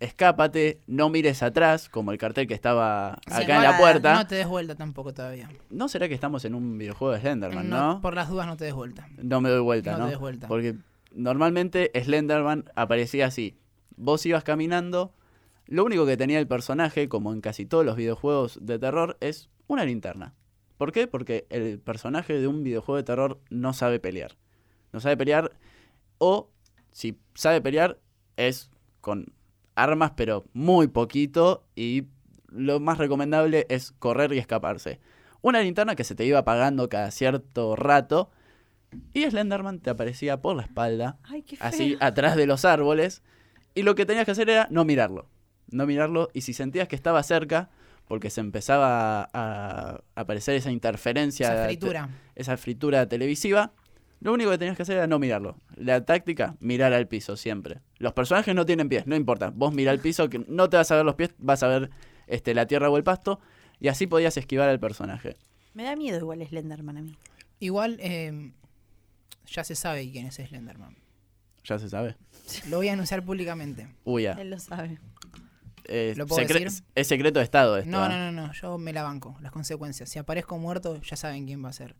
escápate, 0.00 0.80
no 0.86 1.08
mires 1.08 1.42
atrás, 1.42 1.88
como 1.88 2.12
el 2.12 2.18
cartel 2.18 2.46
que 2.46 2.54
estaba 2.54 3.14
acá 3.26 3.56
en 3.56 3.62
la 3.62 3.78
puerta. 3.78 4.14
No 4.14 4.26
te 4.26 4.34
des 4.36 4.46
vuelta 4.46 4.74
tampoco 4.74 5.14
todavía. 5.14 5.48
¿No 5.70 5.88
será 5.88 6.08
que 6.08 6.14
estamos 6.14 6.44
en 6.44 6.54
un 6.54 6.76
videojuego 6.78 7.14
de 7.14 7.20
Slenderman, 7.20 7.68
no? 7.68 7.94
No, 7.94 8.00
Por 8.00 8.14
las 8.14 8.28
dudas 8.28 8.46
no 8.46 8.56
te 8.56 8.64
des 8.66 8.74
vuelta. 8.74 9.08
No 9.16 9.40
me 9.40 9.48
doy 9.48 9.60
vuelta, 9.60 9.92
No 9.92 9.98
¿no? 9.98 10.04
te 10.04 10.10
des 10.10 10.18
vuelta. 10.20 10.48
Porque 10.48 10.76
normalmente 11.12 11.90
Slenderman 11.94 12.64
aparecía 12.74 13.26
así. 13.26 13.58
Vos 13.96 14.24
ibas 14.26 14.44
caminando, 14.44 15.14
lo 15.66 15.84
único 15.84 16.04
que 16.04 16.16
tenía 16.16 16.38
el 16.38 16.46
personaje, 16.46 17.08
como 17.08 17.32
en 17.32 17.40
casi 17.40 17.64
todos 17.64 17.84
los 17.84 17.96
videojuegos 17.96 18.58
de 18.62 18.78
terror, 18.78 19.16
es 19.20 19.48
una 19.66 19.84
linterna. 19.84 20.34
¿Por 20.76 20.92
qué? 20.92 21.06
Porque 21.06 21.46
el 21.48 21.78
personaje 21.80 22.38
de 22.38 22.46
un 22.46 22.62
videojuego 22.62 22.96
de 22.98 23.02
terror 23.02 23.40
no 23.48 23.72
sabe 23.72 23.98
pelear. 23.98 24.36
No 24.92 25.00
sabe 25.00 25.16
pelear 25.16 25.52
o 26.18 26.50
si 26.92 27.18
sabe 27.34 27.60
pelear 27.60 27.98
es 28.36 28.70
con 29.00 29.32
armas 29.76 30.12
pero 30.16 30.44
muy 30.52 30.88
poquito 30.88 31.64
y 31.76 32.06
lo 32.48 32.80
más 32.80 32.98
recomendable 32.98 33.66
es 33.68 33.92
correr 33.92 34.32
y 34.32 34.38
escaparse. 34.38 34.98
Una 35.42 35.60
linterna 35.60 35.94
que 35.94 36.04
se 36.04 36.14
te 36.14 36.24
iba 36.24 36.40
apagando 36.40 36.88
cada 36.88 37.10
cierto 37.12 37.76
rato 37.76 38.30
y 39.12 39.24
Slenderman 39.28 39.80
te 39.80 39.90
aparecía 39.90 40.40
por 40.40 40.56
la 40.56 40.62
espalda, 40.62 41.18
Ay, 41.24 41.42
qué 41.42 41.56
feo. 41.56 41.66
así 41.66 41.96
atrás 42.00 42.36
de 42.36 42.46
los 42.46 42.64
árboles 42.64 43.22
y 43.74 43.82
lo 43.82 43.94
que 43.94 44.06
tenías 44.06 44.24
que 44.24 44.30
hacer 44.32 44.48
era 44.50 44.66
no 44.70 44.84
mirarlo. 44.84 45.28
no 45.70 45.86
mirarlo, 45.86 46.30
y 46.32 46.40
si 46.42 46.52
sentías 46.54 46.88
que 46.88 46.96
estaba 46.96 47.22
cerca, 47.22 47.68
porque 48.06 48.30
se 48.30 48.40
empezaba 48.40 49.28
a, 49.32 50.00
aparecer 50.14 50.54
esa 50.54 50.70
interferencia, 50.70 51.52
Esa 51.52 51.64
fritura. 51.66 52.08
esa 52.36 52.56
fritura 52.56 53.06
televisiva, 53.08 53.72
lo 54.20 54.32
único 54.32 54.50
que 54.50 54.58
tenías 54.58 54.76
que 54.76 54.82
hacer 54.82 54.96
era 54.96 55.06
no 55.06 55.18
mirarlo. 55.18 55.58
La 55.76 56.04
táctica, 56.04 56.56
mirar 56.60 56.92
al 56.92 57.06
piso 57.08 57.36
siempre. 57.36 57.80
Los 57.98 58.12
personajes 58.12 58.54
no 58.54 58.64
tienen 58.66 58.88
pies, 58.88 59.06
no 59.06 59.14
importa. 59.16 59.50
Vos 59.50 59.72
mira 59.74 59.90
al 59.90 60.00
piso, 60.00 60.28
que 60.28 60.38
no 60.48 60.68
te 60.70 60.76
vas 60.76 60.90
a 60.90 60.96
ver 60.96 61.04
los 61.04 61.14
pies, 61.14 61.34
vas 61.38 61.62
a 61.62 61.68
ver 61.68 61.90
este, 62.26 62.54
la 62.54 62.66
tierra 62.66 62.88
o 62.90 62.96
el 62.96 63.04
pasto, 63.04 63.40
y 63.80 63.88
así 63.88 64.06
podías 64.06 64.36
esquivar 64.36 64.68
al 64.68 64.80
personaje. 64.80 65.36
Me 65.74 65.84
da 65.84 65.94
miedo 65.96 66.18
igual 66.18 66.44
Slenderman 66.46 66.96
a 66.96 67.02
mí. 67.02 67.14
Igual, 67.60 67.98
eh, 68.00 68.52
ya 69.46 69.64
se 69.64 69.74
sabe 69.74 70.10
quién 70.10 70.26
es 70.26 70.36
Slenderman. 70.36 70.96
Ya 71.64 71.78
se 71.78 71.88
sabe. 71.88 72.16
Lo 72.68 72.76
voy 72.78 72.88
a 72.88 72.92
anunciar 72.92 73.24
públicamente. 73.24 73.88
Uy, 74.04 74.22
ya. 74.22 74.32
Él 74.32 74.50
lo 74.50 74.58
sabe. 74.58 74.98
Eh, 75.88 76.14
¿Lo 76.16 76.26
puedo 76.26 76.42
secre- 76.44 76.64
decir? 76.64 76.84
Es 76.94 77.06
secreto 77.06 77.38
de 77.38 77.44
Estado 77.44 77.76
esto. 77.76 77.90
No, 77.90 78.06
¿eh? 78.06 78.08
no, 78.08 78.18
no, 78.18 78.32
no, 78.46 78.52
yo 78.54 78.78
me 78.78 78.92
la 78.92 79.02
banco, 79.02 79.36
las 79.40 79.52
consecuencias. 79.52 80.08
Si 80.08 80.18
aparezco 80.18 80.58
muerto, 80.58 81.00
ya 81.02 81.16
saben 81.16 81.46
quién 81.46 81.64
va 81.64 81.68
a 81.68 81.72
ser. 81.72 81.94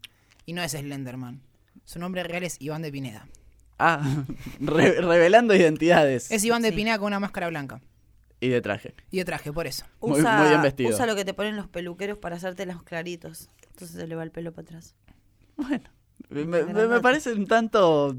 Y 0.45 0.53
no 0.55 0.63
es 0.63 0.73
Slenderman. 0.73 1.41
Su 1.87 1.99
nombre 1.99 2.23
real 2.23 2.43
es 2.45 2.57
Iván 2.61 2.83
de 2.83 2.93
Pineda. 2.93 3.27
Ah, 3.79 4.03
re- 4.61 5.01
revelando 5.01 5.55
identidades. 5.55 6.31
Es 6.31 6.45
Iván 6.45 6.61
de 6.63 6.69
Sí. 6.71 6.77
Pineda 6.77 6.99
con 6.99 7.07
una 7.07 7.21
máscara 7.21 7.49
blanca. 7.49 7.81
Y 8.39 8.49
de 8.49 8.61
traje. 8.61 8.95
Y 9.11 9.17
de 9.17 9.25
traje, 9.25 9.51
por 9.53 9.67
eso. 9.67 9.87
Muy- 10.03 10.21
Usa, 10.21 10.37
muy 10.39 10.49
bien 10.51 10.61
vestido. 10.61 10.91
usa 10.91 11.07
lo 11.07 11.17
que 11.17 11.25
te 11.25 11.33
ponen 11.33 11.57
los 11.57 11.69
peluqueros 11.69 12.19
para 12.19 12.37
hacerte 12.37 12.67
los 12.67 12.83
claritos. 12.83 13.49
Entonces 13.73 13.97
se 13.99 14.07
le 14.07 14.15
va 14.15 14.23
el 14.25 14.31
pelo 14.31 14.53
para 14.53 14.67
atrás. 14.67 14.95
Me, 16.29 16.45
me- 16.45 17.01
parece 17.01 17.33
un 17.33 17.47
tanto... 17.47 18.15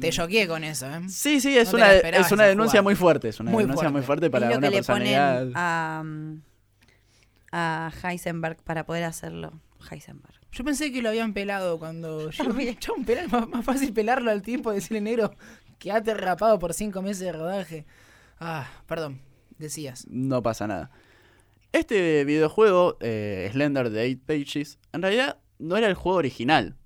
Te 0.00 0.10
choqué 0.10 0.46
con 0.48 0.64
eso, 0.64 0.86
¿eh? 0.86 1.00
Sí, 1.08 1.40
sí, 1.40 1.56
es 1.58 1.72
una, 1.74 1.92
esperabas 1.92 2.26
es 2.26 2.32
una 2.32 2.44
esa 2.44 2.48
denuncia 2.50 2.70
jugada. 2.80 2.82
muy 2.82 2.94
fuerte. 2.94 3.28
Es 3.28 3.40
una 3.40 3.50
Muy 3.50 3.64
denuncia 3.64 3.90
muy 3.90 4.00
fuerte. 4.02 4.30
para 4.30 4.46
es 4.46 4.52
lo 4.52 4.58
una 4.58 4.66
que 4.68 4.70
le 4.70 4.76
personalidad. 4.78 5.38
ponen 5.40 5.52
a, 5.54 6.02
mm, 6.04 6.42
a 7.52 7.92
Heisenberg 8.02 8.62
para 8.62 8.86
poder 8.86 9.04
hacerlo. 9.04 9.52
Heisenberg. 9.90 10.34
Yo 10.52 10.64
pensé 10.64 10.92
que 10.92 11.02
lo 11.02 11.08
habían 11.08 11.32
pelado 11.34 11.78
cuando. 11.78 12.30
Yo. 12.30 12.44
Chabón, 12.78 13.04
pelar- 13.04 13.30
más, 13.30 13.48
más 13.48 13.64
fácil 13.64 13.92
pelarlo 13.92 14.30
al 14.30 14.42
tiempo 14.42 14.72
decirle 14.72 15.00
negro 15.00 15.34
que 15.78 15.90
ha 15.92 16.00
rapado 16.00 16.58
por 16.58 16.74
cinco 16.74 17.02
meses 17.02 17.20
de 17.20 17.32
rodaje. 17.32 17.86
Ah, 18.38 18.68
perdón, 18.86 19.20
decías. 19.58 20.06
No 20.08 20.42
pasa 20.42 20.66
nada. 20.66 20.90
Este 21.72 22.24
videojuego, 22.24 22.98
eh, 23.00 23.48
Slender 23.52 23.90
de 23.90 24.10
8 24.12 24.20
Pages, 24.26 24.78
en 24.92 25.02
realidad 25.02 25.38
no 25.58 25.76
era 25.76 25.86
el 25.86 25.94
juego 25.94 26.18
original. 26.18 26.76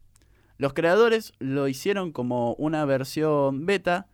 Los 0.58 0.74
creadores 0.74 1.32
lo 1.38 1.66
hicieron 1.68 2.12
como 2.12 2.54
una 2.54 2.84
versión 2.84 3.66
beta 3.66 4.06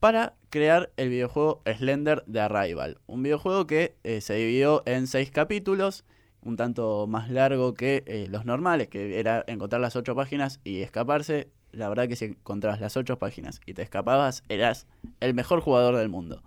para 0.00 0.34
crear 0.50 0.92
el 0.96 1.08
videojuego 1.08 1.62
Slender 1.66 2.24
de 2.26 2.40
Arrival. 2.40 2.98
Un 3.06 3.22
videojuego 3.22 3.66
que 3.66 3.96
eh, 4.02 4.20
se 4.20 4.34
dividió 4.34 4.82
en 4.86 5.06
seis 5.06 5.30
capítulos, 5.30 6.04
un 6.42 6.56
tanto 6.56 7.06
más 7.06 7.30
largo 7.30 7.74
que 7.74 8.04
eh, 8.06 8.26
los 8.30 8.44
normales, 8.44 8.88
que 8.88 9.18
era 9.18 9.44
encontrar 9.46 9.80
las 9.80 9.96
ocho 9.96 10.14
páginas 10.14 10.60
y 10.64 10.82
escaparse. 10.82 11.48
La 11.72 11.88
verdad 11.88 12.08
que 12.08 12.16
si 12.16 12.26
encontrabas 12.26 12.80
las 12.80 12.96
ocho 12.96 13.18
páginas 13.18 13.60
y 13.66 13.74
te 13.74 13.82
escapabas, 13.82 14.42
eras 14.48 14.86
el 15.20 15.34
mejor 15.34 15.60
jugador 15.60 15.96
del 15.96 16.08
mundo. 16.08 16.42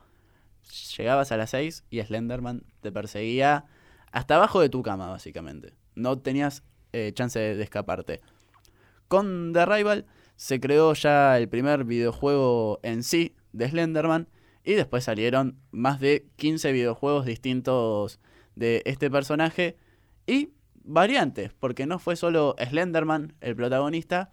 Llegabas 0.97 1.31
a 1.31 1.37
las 1.37 1.51
6 1.51 1.83
y 1.89 2.01
Slenderman 2.01 2.63
te 2.81 2.91
perseguía 2.91 3.65
hasta 4.11 4.35
abajo 4.35 4.61
de 4.61 4.69
tu 4.69 4.81
cama, 4.81 5.09
básicamente. 5.09 5.73
No 5.95 6.17
tenías 6.19 6.63
eh, 6.93 7.11
chance 7.13 7.37
de, 7.37 7.55
de 7.55 7.63
escaparte. 7.63 8.21
Con 9.07 9.51
The 9.53 9.65
Rival 9.65 10.05
se 10.35 10.59
creó 10.59 10.93
ya 10.93 11.37
el 11.37 11.49
primer 11.49 11.83
videojuego 11.83 12.79
en 12.83 13.03
sí 13.03 13.35
de 13.51 13.69
Slenderman 13.69 14.27
y 14.63 14.73
después 14.73 15.03
salieron 15.03 15.59
más 15.71 15.99
de 15.99 16.27
15 16.37 16.71
videojuegos 16.71 17.25
distintos 17.25 18.19
de 18.55 18.81
este 18.85 19.09
personaje 19.09 19.77
y 20.27 20.51
variantes, 20.83 21.53
porque 21.53 21.85
no 21.85 21.99
fue 21.99 22.15
solo 22.15 22.55
Slenderman 22.59 23.33
el 23.41 23.55
protagonista, 23.55 24.31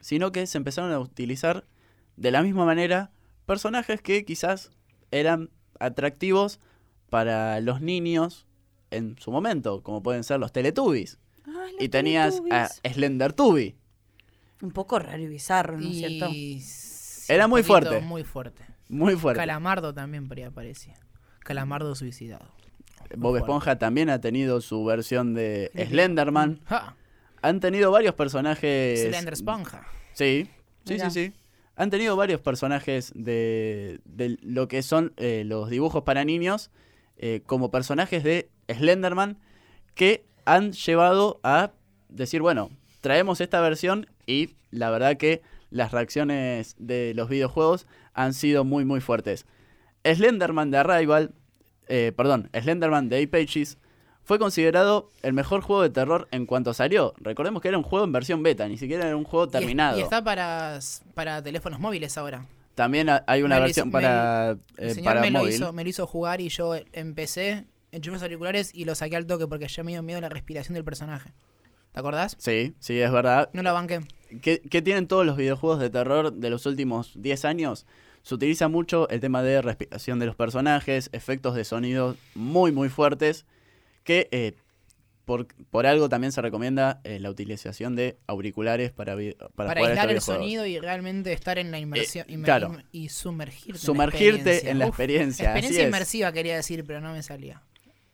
sino 0.00 0.32
que 0.32 0.46
se 0.46 0.58
empezaron 0.58 0.92
a 0.92 0.98
utilizar 0.98 1.64
de 2.16 2.30
la 2.30 2.42
misma 2.42 2.64
manera 2.64 3.10
personajes 3.46 4.00
que 4.02 4.24
quizás 4.24 4.70
eran 5.10 5.50
atractivos 5.78 6.60
para 7.08 7.60
los 7.60 7.80
niños 7.80 8.46
en 8.90 9.16
su 9.18 9.30
momento, 9.30 9.82
como 9.82 10.02
pueden 10.02 10.24
ser 10.24 10.40
los 10.40 10.52
Teletubbies. 10.52 11.18
Ah, 11.46 11.66
los 11.72 11.82
Y 11.82 11.88
tenías 11.88 12.40
a. 12.50 12.68
Slender 12.68 13.32
Tubby. 13.32 13.76
Un 14.62 14.72
poco 14.72 14.98
raro 14.98 15.22
y 15.22 15.26
bizarro, 15.26 15.78
¿no 15.78 15.88
es 15.88 15.96
cierto? 15.96 16.28
Sí, 16.30 16.62
Era 17.28 17.48
muy 17.48 17.62
fuerte. 17.62 18.00
Muy 18.00 18.24
fuerte. 18.24 18.64
Muy 18.88 19.16
fuerte. 19.16 19.40
Calamardo 19.40 19.94
también 19.94 20.28
por 20.28 20.36
ahí 20.36 20.44
aparecía. 20.44 20.98
Calamardo 21.40 21.94
suicidado. 21.94 22.52
Bob. 23.16 23.36
Esponja 23.36 23.78
también 23.78 24.10
ha 24.10 24.20
tenido 24.20 24.60
su 24.60 24.84
versión 24.84 25.34
de 25.34 25.70
Slenderman. 25.88 26.60
Han 27.42 27.60
tenido 27.60 27.90
varios 27.90 28.14
personajes. 28.14 29.00
Slender 29.00 29.32
Esponja. 29.32 29.86
Sí, 30.12 30.48
sí, 30.84 30.94
Mirá. 30.94 31.10
sí, 31.10 31.26
sí. 31.28 31.32
Han 31.76 31.88
tenido 31.88 32.14
varios 32.14 32.40
personajes 32.40 33.12
de, 33.14 34.00
de 34.04 34.36
lo 34.42 34.68
que 34.68 34.82
son 34.82 35.14
eh, 35.16 35.44
los 35.46 35.70
dibujos 35.70 36.02
para 36.02 36.24
niños 36.24 36.70
eh, 37.16 37.42
como 37.46 37.70
personajes 37.70 38.22
de 38.22 38.50
Slenderman 38.68 39.38
que 39.94 40.24
han 40.44 40.72
llevado 40.72 41.40
a 41.42 41.72
decir, 42.08 42.42
bueno, 42.42 42.70
traemos 43.00 43.40
esta 43.40 43.60
versión 43.60 44.06
y 44.26 44.56
la 44.70 44.90
verdad 44.90 45.16
que 45.16 45.42
las 45.70 45.92
reacciones 45.92 46.74
de 46.78 47.12
los 47.14 47.28
videojuegos 47.28 47.86
han 48.12 48.34
sido 48.34 48.64
muy, 48.64 48.84
muy 48.84 49.00
fuertes. 49.00 49.46
Slenderman 50.04 50.70
de 50.70 50.78
Arrival, 50.78 51.34
eh, 51.90 52.12
perdón, 52.16 52.48
Slenderman 52.58 53.08
de 53.10 53.18
8 53.20 53.30
Pages 53.30 53.78
fue 54.24 54.38
considerado 54.38 55.10
el 55.22 55.32
mejor 55.32 55.60
juego 55.60 55.82
de 55.82 55.90
terror 55.90 56.28
en 56.30 56.46
cuanto 56.46 56.72
salió. 56.72 57.14
Recordemos 57.18 57.60
que 57.60 57.68
era 57.68 57.76
un 57.78 57.84
juego 57.84 58.04
en 58.04 58.12
versión 58.12 58.42
beta, 58.42 58.66
ni 58.68 58.78
siquiera 58.78 59.06
era 59.06 59.16
un 59.16 59.24
juego 59.24 59.48
terminado. 59.48 59.98
Y, 59.98 60.02
está 60.02 60.22
para, 60.24 60.78
para 61.14 61.42
teléfonos 61.42 61.80
móviles 61.80 62.16
ahora. 62.16 62.46
También 62.74 63.08
ha- 63.08 63.24
hay 63.26 63.42
una 63.42 63.56
Me 63.56 63.60
lo 63.60 63.64
versión 63.66 63.88
hizo- 63.88 63.92
para, 63.92 64.50
El 64.50 64.58
eh, 64.78 64.94
señor 64.94 65.04
para 65.04 65.20
me, 65.20 65.30
lo 65.30 65.40
móvil. 65.40 65.52
hizo, 65.54 65.72
me 65.72 65.82
lo 65.84 65.90
hizo 65.90 66.06
jugar 66.06 66.40
y 66.40 66.48
yo 66.48 66.74
empecé, 66.92 67.66
enchufé 67.92 68.14
los 68.14 68.22
auriculares 68.22 68.70
y 68.74 68.84
lo 68.84 68.94
saqué 68.94 69.16
al 69.16 69.26
toque 69.26 69.46
porque 69.48 69.66
ya 69.68 69.82
me 69.82 69.90
dio 69.92 70.02
miedo 70.02 70.20
la 70.20 70.28
respiración 70.28 70.74
del 70.74 70.84
personaje. 70.84 71.32
¿Te 71.92 71.98
acordás? 71.98 72.36
Sí, 72.38 72.74
sí, 72.78 73.00
es 73.00 73.10
verdad. 73.10 73.50
No 73.52 73.62
la 73.64 73.72
banqué. 73.72 74.00
¿Qué, 74.42 74.60
qué 74.70 74.80
tienen 74.80 75.08
todos 75.08 75.26
los 75.26 75.36
videojuegos 75.36 75.80
de 75.80 75.90
terror 75.90 76.32
de 76.32 76.48
los 76.50 76.64
últimos 76.66 77.12
10 77.16 77.44
años? 77.44 77.84
Se 78.22 78.34
utiliza 78.34 78.68
mucho 78.68 79.08
el 79.08 79.20
tema 79.20 79.42
de 79.42 79.62
respiración 79.62 80.18
de 80.18 80.26
los 80.26 80.36
personajes, 80.36 81.08
efectos 81.12 81.54
de 81.54 81.64
sonido 81.64 82.16
muy, 82.34 82.70
muy 82.72 82.88
fuertes, 82.88 83.46
que 84.04 84.28
eh, 84.30 84.52
por, 85.24 85.46
por 85.70 85.86
algo 85.86 86.08
también 86.08 86.32
se 86.32 86.42
recomienda 86.42 87.00
eh, 87.04 87.18
la 87.20 87.30
utilización 87.30 87.96
de 87.96 88.18
auriculares 88.26 88.90
para, 88.90 89.14
para, 89.54 89.68
Para, 89.74 89.80
aislar 89.86 90.10
el 90.10 90.20
sonido 90.20 90.66
y 90.66 90.78
realmente 90.78 91.32
estar 91.32 91.58
en 91.58 91.70
la 91.70 91.78
inmersión. 91.78 92.26
Eh, 92.28 92.34
inmer- 92.34 92.44
claro. 92.44 92.68
im- 92.72 92.84
Y 92.92 93.08
sumergirte. 93.08 93.78
Sumergirte 93.80 94.68
en 94.70 94.78
la 94.80 94.86
experiencia. 94.86 95.50
así 95.50 95.58
experiencia 95.58 95.82
es. 95.82 95.88
inmersiva 95.88 96.32
quería 96.32 96.56
decir, 96.56 96.84
pero 96.84 97.00
no 97.00 97.12
me 97.12 97.22
salía. 97.22 97.62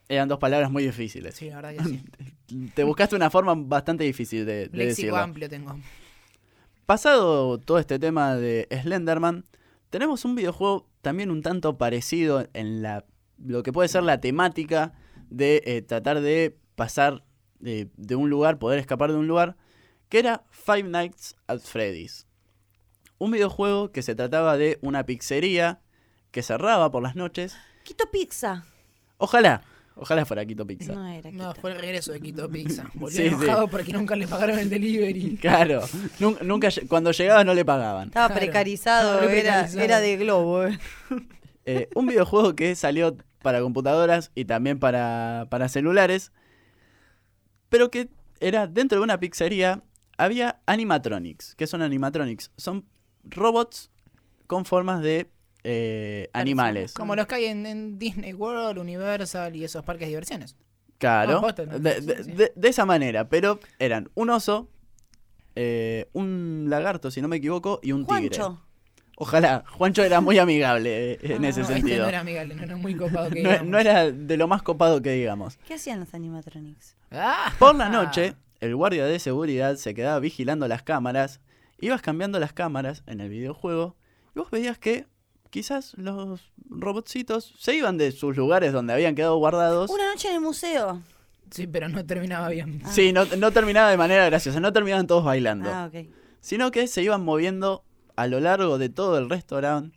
Eran 0.09 0.29
dos 0.29 0.39
palabras 0.39 0.71
muy 0.71 0.85
difíciles. 0.85 1.35
Sí, 1.35 1.49
la 1.51 1.57
verdad 1.63 1.75
que 1.77 1.85
sí. 1.85 2.05
Te 2.75 2.85
buscaste 2.85 3.17
una 3.17 3.29
forma 3.29 3.55
bastante 3.57 4.05
difícil 4.05 4.47
de, 4.47 4.69
de 4.69 4.77
Léxico 4.77 4.87
decirlo. 5.07 5.17
amplio 5.17 5.49
tengo. 5.49 5.77
Pasado 6.85 7.59
todo 7.59 7.79
este 7.81 7.99
tema 7.99 8.37
de 8.37 8.69
Slenderman, 8.71 9.45
tenemos 9.91 10.25
un 10.25 10.35
videojuego 10.35 10.89
también 11.03 11.31
un 11.31 11.43
tanto 11.43 11.79
parecido 11.79 12.49
en 12.53 12.83
la 12.83 13.05
lo 13.39 13.63
que 13.63 13.73
puede 13.73 13.89
ser 13.89 14.03
la 14.03 14.21
temática 14.21 14.95
de 15.31 15.63
eh, 15.67 15.83
tratar 15.83 16.21
de 16.21 16.59
pasar 16.75 17.25
de, 17.59 17.91
de 17.97 18.17
un 18.17 18.31
lugar, 18.31 18.59
poder 18.59 18.79
escapar 18.79 19.13
de 19.13 19.19
un 19.19 19.27
lugar, 19.27 19.57
que 20.09 20.19
era 20.19 20.45
Five 20.51 20.85
Nights 20.85 21.37
at 21.47 21.61
Freddy's. 21.61 22.27
Un 23.19 23.31
videojuego 23.31 23.93
que 23.93 24.03
se 24.03 24.15
trataba 24.15 24.57
de 24.57 24.79
una 24.83 25.05
pizzería 25.05 25.81
que 26.31 26.43
cerraba 26.43 26.91
por 26.91 27.03
las 27.03 27.17
noches. 27.17 27.57
Quito 27.85 28.05
pizza. 28.11 28.65
Ojalá, 29.17 29.63
ojalá 29.97 30.25
fuera 30.25 30.45
Quito 30.47 30.65
Pizza. 30.67 30.93
No 30.93 31.07
era 31.09 31.31
No, 31.33 31.53
fue 31.55 31.73
el 31.73 31.79
regreso 31.81 32.13
de 32.13 32.21
Quito 32.21 32.49
Pizza. 32.49 32.89
Volvió 32.95 33.17
Sí, 33.17 33.29
sí. 33.29 33.35
enojado 33.35 33.67
porque 33.69 33.93
nunca 33.93 34.15
le 34.15 34.29
pagaron 34.29 34.59
el 34.59 34.71
delivery. 34.71 35.37
Claro, 35.41 35.83
nun- 36.21 36.39
nunca, 36.43 36.69
cuando 36.89 37.11
llegaba 37.13 37.43
no 37.43 37.55
le 37.55 37.65
pagaban. 37.65 38.09
Estaba 38.09 38.29
Claro. 38.29 38.41
precarizado, 38.41 39.13
Estaba 39.15 39.27
re 39.33 39.41
era, 39.41 39.53
precarizado. 39.53 39.85
era 39.85 40.01
de 40.01 40.17
globo. 40.17 40.65
eh. 40.67 40.79
Eh, 41.69 41.89
un 41.97 42.07
videojuego 42.07 42.55
que 42.55 42.77
salió 42.77 43.17
para 43.43 43.61
computadoras 43.61 44.31
y 44.37 44.45
también 44.45 44.79
para, 44.79 45.49
para 45.51 45.69
celulares, 45.69 46.31
pero 47.69 47.91
que 47.91 48.09
era 48.39 48.67
dentro 48.69 48.99
de 48.99 49.03
una 49.05 49.19
pizzería, 49.19 49.83
había 50.17 50.61
animatronics. 50.67 51.57
¿Qué 51.57 51.67
son 51.67 51.83
animatronics? 51.83 52.53
Son 52.57 52.85
robots 53.25 53.91
con 54.47 54.65
formas 54.65 55.03
de 55.03 55.29
eh, 55.69 56.31
animales. 56.33 56.93
Como 56.95 57.17
los 57.17 57.27
que 57.27 57.35
hay 57.35 57.45
en, 57.47 57.67
en 57.67 57.99
Disney 57.99 58.33
World, 58.33 58.79
Universal 58.79 59.57
y 59.57 59.65
esos 59.65 59.83
parques 59.85 60.07
de 60.07 60.11
diversiones. 60.11 60.55
Claro, 60.99 61.43
Ah, 61.45 61.53
de, 61.53 61.95
Sí, 62.01 62.07
de- 62.07 62.25
sí. 62.25 62.31
de- 62.33 62.53
de 62.55 62.69
esa 62.69 62.87
manera, 62.87 63.29
pero 63.29 63.59
eran 63.81 64.09
un 64.15 64.31
oso, 64.31 64.69
eh, 65.55 66.09
un 66.13 66.67
lagarto, 66.69 67.11
si 67.11 67.21
no 67.21 67.29
me 67.29 67.37
equivoco, 67.37 67.81
y 67.83 67.93
un 67.93 68.07
tigre. 68.07 68.21
Juancho. 68.37 68.63
Ojalá. 69.19 69.65
Juancho 69.73 70.05
era 70.05 70.21
muy 70.21 70.39
amigable 70.39 71.19
en 71.23 71.43
No, 71.43 71.49
ese 71.49 71.63
este 71.63 71.75
sentido. 71.75 72.03
no 72.05 72.09
era 72.11 72.21
amigable, 72.21 72.55
no 72.55 72.63
era 72.63 72.77
muy 72.77 72.95
copado 72.95 73.31
que 73.31 73.43
No- 73.43 73.49
digamos. 73.51 73.69
no 73.71 73.79
era 73.79 74.11
de 74.11 74.37
lo 74.37 74.47
más 74.47 74.63
copado 74.63 75.01
que 75.03 75.11
digamos. 75.13 75.57
¿Qué 75.67 75.75
hacían 75.75 76.01
los 76.01 76.13
animatronics? 76.15 76.97
Ah. 77.11 77.53
Por 77.59 77.75
la 77.75 77.89
noche, 77.89 78.35
el 78.61 78.77
guardia 78.77 79.07
de 79.07 79.19
seguridad 79.19 79.77
se 79.77 79.95
quedaba 79.95 80.21
vigilando 80.21 80.69
las 80.69 80.83
cámaras, 80.83 81.41
ibas 81.81 82.03
cambiando 82.03 82.39
las 82.39 82.53
cámaras 82.53 83.03
en 83.07 83.21
el 83.21 83.29
videojuego 83.31 83.97
y 84.35 84.39
vos 84.39 84.51
veías 84.51 84.79
que 84.79 85.07
quizás 85.51 85.95
los 85.97 86.53
robotcitos 86.69 87.55
se 87.59 87.75
iban 87.75 87.99
de 87.99 88.13
sus 88.13 88.37
lugares 88.37 88.73
donde 88.73 88.93
habían 88.93 89.15
quedado 89.15 89.37
guardados. 89.37 89.91
Una 89.91 90.11
noche 90.11 90.29
en 90.29 90.35
el 90.37 90.41
museo. 90.41 91.03
Sí, 91.51 91.67
pero 91.67 91.89
no 91.89 92.05
terminaba 92.05 92.49
bien. 92.49 92.83
Sí, 92.91 93.13
no, 93.13 93.25
no 93.25 93.53
terminaba 93.53 93.91
de 93.91 93.97
manera 93.97 94.27
graciosa, 94.27 94.59
no 94.61 94.73
terminaban 94.73 95.07
todos 95.07 95.25
bailando, 95.25 95.71
Ah, 95.73 95.91
ok. 95.93 96.09
sino 96.41 96.71
que 96.71 96.87
se 96.89 97.03
iban 97.03 97.25
moviendo 97.25 97.85
a 98.17 98.27
lo 98.27 98.41
largo 98.41 98.79
de 98.79 98.89
todo 98.89 99.19
el 99.19 99.29
restaurante 99.31 99.97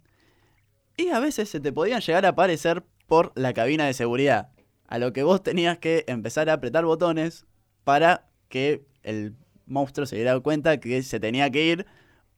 y 0.98 1.10
a 1.10 1.20
veces 1.20 1.50
se 1.50 1.60
te 1.60 1.72
podían 1.72 2.01
llegar 2.01 2.25
a 2.25 2.29
aparecer 2.29 2.84
por 3.08 3.32
la 3.36 3.53
cabina 3.53 3.86
de 3.88 3.94
seguridad, 3.94 4.50
a 4.88 5.00
lo 5.00 5.13
que 5.13 5.24
vos 5.24 5.41
tenías 5.41 5.77
que 5.79 6.03
empezar 6.08 6.50
a 6.50 6.53
apretar 6.53 6.86
botones 6.86 7.46
para 7.84 8.27
que 8.50 8.86
el 9.03 9.36
monstruo 9.65 10.06
se 10.06 10.18
diera 10.18 10.39
cuenta 10.41 10.79
que 10.79 11.01
se 11.01 11.20
tenía 11.20 11.50
que 11.50 11.65
ir 11.65 11.86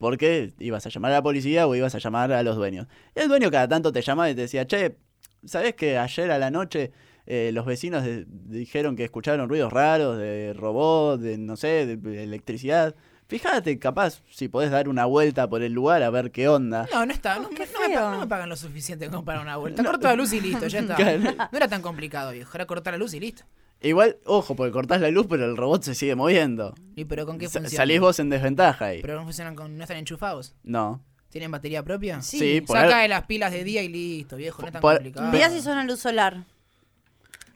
porque 0.01 0.51
ibas 0.59 0.85
a 0.85 0.89
llamar 0.89 1.11
a 1.11 1.15
la 1.15 1.23
policía 1.23 1.65
o 1.67 1.75
ibas 1.75 1.95
a 1.95 1.99
llamar 1.99 2.33
a 2.33 2.43
los 2.43 2.57
dueños. 2.57 2.87
Y 3.15 3.21
el 3.21 3.29
dueño 3.29 3.49
cada 3.49 3.69
tanto 3.69 3.93
te 3.93 4.01
llamaba 4.01 4.29
y 4.29 4.35
te 4.35 4.41
decía, 4.41 4.67
che, 4.67 4.97
¿sabés 5.45 5.75
que 5.75 5.97
ayer 5.97 6.29
a 6.31 6.37
la 6.37 6.51
noche 6.51 6.91
eh, 7.27 7.51
los 7.53 7.65
vecinos 7.65 8.03
de- 8.03 8.25
dijeron 8.27 8.97
que 8.97 9.05
escucharon 9.05 9.47
ruidos 9.47 9.71
raros 9.71 10.17
de 10.17 10.53
robots, 10.53 11.21
de 11.23 11.37
no 11.37 11.55
sé, 11.55 11.85
de, 11.85 11.95
de 11.95 12.23
electricidad? 12.23 12.95
Fíjate, 13.27 13.79
capaz, 13.79 14.21
si 14.29 14.49
podés 14.49 14.71
dar 14.71 14.89
una 14.89 15.05
vuelta 15.05 15.47
por 15.49 15.61
el 15.61 15.71
lugar 15.71 16.03
a 16.03 16.09
ver 16.09 16.31
qué 16.31 16.49
onda. 16.49 16.85
No, 16.91 17.05
no 17.05 17.13
está. 17.13 17.39
No, 17.39 17.49
me, 17.49 18.17
no 18.17 18.27
pagan 18.27 18.49
lo 18.49 18.57
suficiente 18.57 19.07
como 19.09 19.23
para 19.23 19.39
una 19.39 19.55
vuelta. 19.55 19.83
Corto 19.85 20.07
la 20.09 20.15
luz 20.15 20.33
y 20.33 20.41
listo, 20.41 20.67
ya 20.67 20.79
está. 20.81 20.95
Claro. 20.95 21.19
No 21.49 21.57
era 21.57 21.69
tan 21.69 21.81
complicado, 21.81 22.31
viejo. 22.33 22.51
Era 22.55 22.65
cortar 22.65 22.93
la 22.93 22.97
luz 22.97 23.13
y 23.13 23.21
listo. 23.21 23.43
Igual, 23.81 24.17
ojo, 24.25 24.55
porque 24.55 24.71
cortás 24.71 25.01
la 25.01 25.09
luz, 25.09 25.25
pero 25.29 25.45
el 25.45 25.57
robot 25.57 25.81
se 25.83 25.95
sigue 25.95 26.15
moviendo. 26.15 26.75
¿Y 26.95 27.05
pero 27.05 27.25
con 27.25 27.37
qué 27.39 27.47
Sa- 27.47 27.59
funciona? 27.61 27.81
salís 27.81 27.99
vos 27.99 28.19
en 28.19 28.29
desventaja 28.29 28.85
ahí. 28.85 29.01
Pero 29.01 29.15
no 29.15 29.23
funcionan 29.23 29.55
con. 29.55 29.75
no 29.77 29.83
están 29.83 29.97
enchufados. 29.97 30.53
No. 30.63 31.01
¿Tienen 31.29 31.49
batería 31.49 31.81
propia? 31.83 32.21
Sí. 32.21 32.37
Sí, 32.39 32.61
por 32.61 32.77
Saca 32.77 32.99
de 32.99 33.07
las 33.07 33.23
pilas 33.25 33.51
de 33.51 33.63
día 33.63 33.81
y 33.81 33.87
listo, 33.87 34.35
viejo. 34.35 34.61
No 34.61 34.67
es 34.67 34.73
tan 34.73 34.81
Por- 34.81 34.95
complicado. 34.95 35.31
Mirá 35.31 35.49
si 35.49 35.61
son 35.61 35.77
a 35.77 35.83
luz 35.83 35.99
solar. 35.99 36.43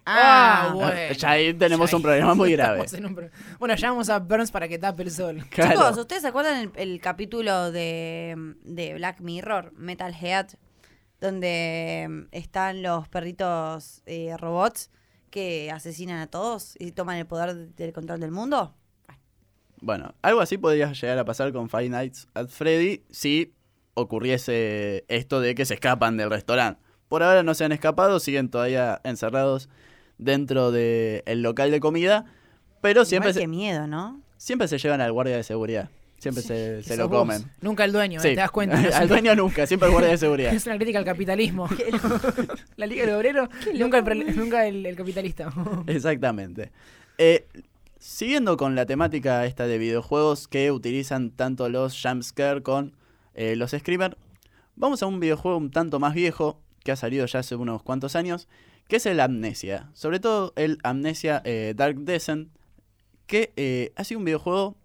Ah, 0.07 0.67
Ah, 0.69 0.73
bueno. 0.73 1.13
ya 1.17 1.31
ahí 1.31 1.53
tenemos 1.55 1.89
Ya 1.89 1.97
un 1.97 2.03
problema 2.03 2.33
muy 2.35 2.51
grave. 2.53 2.83
estamos 2.85 2.93
en 2.93 3.05
un 3.07 3.15
pro- 3.15 3.29
Bueno, 3.57 3.75
llamamos 3.75 4.09
a 4.09 4.19
Burns 4.19 4.51
para 4.51 4.67
que 4.67 4.77
tape 4.77 5.03
el 5.03 5.11
sol. 5.11 5.43
Claro. 5.49 5.71
Chicos, 5.71 5.97
¿ustedes 5.97 6.21
se 6.21 6.27
acuerdan 6.27 6.59
el, 6.59 6.71
el 6.75 7.01
capítulo 7.01 7.71
de, 7.71 8.35
de 8.63 8.93
Black 8.95 9.19
Mirror, 9.21 9.73
Metalhead, 9.75 10.47
donde 11.19 12.05
mm, 12.07 12.21
están 12.31 12.83
los 12.83 13.07
perritos 13.07 14.03
eh, 14.05 14.35
robots 14.37 14.91
que 15.35 15.69
asesinan 15.69 16.19
a 16.19 16.27
todos 16.27 16.77
y 16.79 16.93
toman 16.93 17.17
el 17.17 17.25
poder 17.25 17.53
del 17.75 17.91
control 17.91 18.21
del 18.21 18.31
mundo? 18.31 18.73
Bueno, 19.81 20.15
algo 20.21 20.39
así 20.39 20.57
podría 20.57 20.93
llegar 20.93 21.19
a 21.19 21.25
pasar 21.25 21.51
con 21.51 21.69
Five 21.69 21.89
Nights 21.89 22.29
at 22.33 22.47
Freddy 22.47 23.03
si 23.09 23.53
ocurriese 23.95 25.03
esto 25.09 25.41
de 25.41 25.53
que 25.53 25.65
se 25.65 25.73
escapan 25.73 26.15
del 26.15 26.29
restaurante. 26.29 26.81
Por 27.09 27.21
ahora 27.21 27.43
no 27.43 27.53
se 27.53 27.65
han 27.65 27.73
escapado, 27.73 28.21
siguen 28.21 28.47
todavía 28.49 29.01
encerrados 29.03 29.67
dentro 30.17 30.71
del 30.71 31.41
local 31.41 31.69
de 31.69 31.81
comida, 31.81 32.25
pero 32.79 33.03
siempre 33.03 33.31
Igual 33.31 33.33
se, 33.33 33.41
qué 33.41 33.47
miedo, 33.49 33.87
¿no? 33.87 34.21
siempre 34.37 34.69
se 34.69 34.77
llevan 34.77 35.01
al 35.01 35.11
guardia 35.11 35.35
de 35.35 35.43
seguridad. 35.43 35.89
Siempre 36.33 36.81
se, 36.83 36.97
lo 36.97 37.07
vos. 37.09 37.19
comen. 37.19 37.43
Nunca 37.61 37.85
el 37.85 37.91
dueño, 37.91 38.19
¿eh? 38.19 38.23
¿te 38.23 38.35
das 38.35 38.51
cuenta? 38.51 38.81
No 38.81 38.89
al 38.95 39.07
dueño 39.07 39.35
nunca, 39.35 39.67
siempre 39.67 39.87
el 39.87 39.91
guardia 39.93 40.11
de 40.11 40.17
seguridad. 40.17 40.53
Es 40.55 40.65
una 40.65 40.75
crítica 40.77 40.99
al 40.99 41.05
capitalismo. 41.05 41.67
La 42.77 42.85
Liga 42.87 43.05
del 43.05 43.15
Obrero, 43.15 43.47
nunca, 43.75 43.99
el, 43.99 44.03
prole- 44.03 44.33
nunca 44.35 44.65
el, 44.67 44.85
el 44.85 44.95
capitalista. 44.95 45.51
Exactamente. 45.87 46.71
Eh, 47.17 47.45
siguiendo 47.99 48.57
con 48.57 48.75
la 48.75 48.85
temática 48.85 49.45
esta 49.45 49.67
de 49.67 49.77
videojuegos 49.77 50.47
que 50.47 50.71
utilizan 50.71 51.31
tanto 51.31 51.69
los 51.69 51.99
jumpscare 52.01 52.61
con 52.63 52.93
eh, 53.33 53.55
los 53.55 53.71
screamer, 53.71 54.17
vamos 54.75 55.01
a 55.03 55.05
un 55.05 55.19
videojuego 55.19 55.57
un 55.57 55.71
tanto 55.71 55.99
más 55.99 56.13
viejo 56.13 56.59
que 56.83 56.91
ha 56.91 56.95
salido 56.95 57.25
ya 57.25 57.39
hace 57.39 57.55
unos 57.55 57.81
cuantos 57.83 58.15
años, 58.15 58.47
que 58.87 58.97
es 58.97 59.05
el 59.05 59.19
Amnesia. 59.19 59.89
Sobre 59.93 60.19
todo 60.19 60.53
el 60.55 60.77
Amnesia 60.83 61.41
eh, 61.45 61.73
Dark 61.75 61.97
Descent, 61.99 62.49
que 63.25 63.51
eh, 63.55 63.91
ha 63.95 64.03
sido 64.03 64.19
un 64.19 64.25
videojuego 64.25 64.75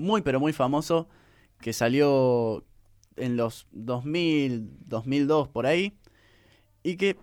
muy 0.00 0.22
pero 0.22 0.40
muy 0.40 0.52
famoso 0.52 1.08
que 1.60 1.72
salió 1.72 2.64
en 3.16 3.36
los 3.36 3.66
2000, 3.72 4.70
2002 4.86 5.48
por 5.48 5.66
ahí 5.66 5.98
y 6.82 6.96
que 6.96 7.16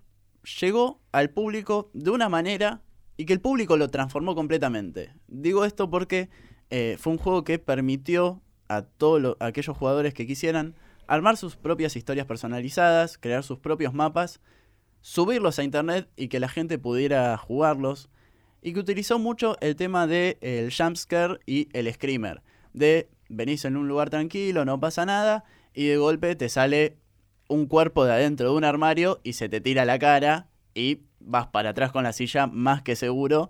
llegó 0.61 1.01
al 1.11 1.31
público 1.31 1.89
de 1.93 2.11
una 2.11 2.29
manera 2.29 2.81
y 3.17 3.25
que 3.25 3.33
el 3.33 3.41
público 3.41 3.77
lo 3.77 3.89
transformó 3.89 4.35
completamente. 4.35 5.13
Digo 5.27 5.65
esto 5.65 5.89
porque 5.89 6.29
eh, 6.69 6.97
fue 6.99 7.13
un 7.13 7.19
juego 7.19 7.43
que 7.43 7.59
permitió 7.59 8.41
a 8.69 8.83
todos 8.83 9.35
aquellos 9.39 9.75
jugadores 9.75 10.13
que 10.13 10.27
quisieran 10.27 10.75
armar 11.07 11.37
sus 11.37 11.55
propias 11.55 11.95
historias 11.95 12.27
personalizadas, 12.27 13.17
crear 13.17 13.43
sus 13.43 13.59
propios 13.59 13.93
mapas, 13.93 14.41
subirlos 15.01 15.57
a 15.57 15.63
internet 15.63 16.09
y 16.15 16.27
que 16.27 16.39
la 16.39 16.49
gente 16.49 16.77
pudiera 16.77 17.35
jugarlos. 17.37 18.09
Y 18.61 18.73
que 18.73 18.79
utilizó 18.79 19.17
mucho 19.19 19.55
el 19.61 19.75
tema 19.75 20.07
del 20.07 20.37
el 20.41 20.73
jumpscare 20.73 21.39
y 21.45 21.69
el 21.73 21.91
screamer. 21.93 22.41
De 22.73 23.10
venís 23.30 23.65
en 23.65 23.77
un 23.77 23.88
lugar 23.88 24.10
tranquilo, 24.10 24.65
no 24.65 24.80
pasa 24.80 25.06
nada, 25.06 25.43
y 25.73 25.88
de 25.88 25.97
golpe 25.97 26.36
te 26.36 26.49
sale 26.49 26.97
un 27.49 27.67
cuerpo 27.67 28.06
de 28.06 28.13
adentro 28.13 28.49
de 28.49 28.56
un 28.58 28.63
armario 28.63 29.19
y 29.23 29.34
se 29.34 29.49
te 29.49 29.62
tira 29.62 29.86
la 29.86 29.99
cara 29.99 30.49
y 30.73 31.01
vas 31.19 31.47
para 31.47 31.71
atrás 31.71 31.91
con 31.91 32.03
la 32.03 32.13
silla 32.13 32.47
más 32.47 32.82
que 32.82 32.95
seguro 32.95 33.49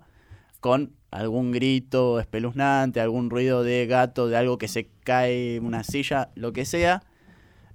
con 0.60 0.94
algún 1.10 1.52
grito 1.52 2.20
espeluznante, 2.20 3.00
algún 3.00 3.30
ruido 3.30 3.62
de 3.62 3.86
gato, 3.86 4.28
de 4.28 4.36
algo 4.36 4.58
que 4.58 4.68
se 4.68 4.90
cae 5.04 5.60
una 5.60 5.84
silla, 5.84 6.30
lo 6.34 6.52
que 6.52 6.64
sea. 6.64 7.02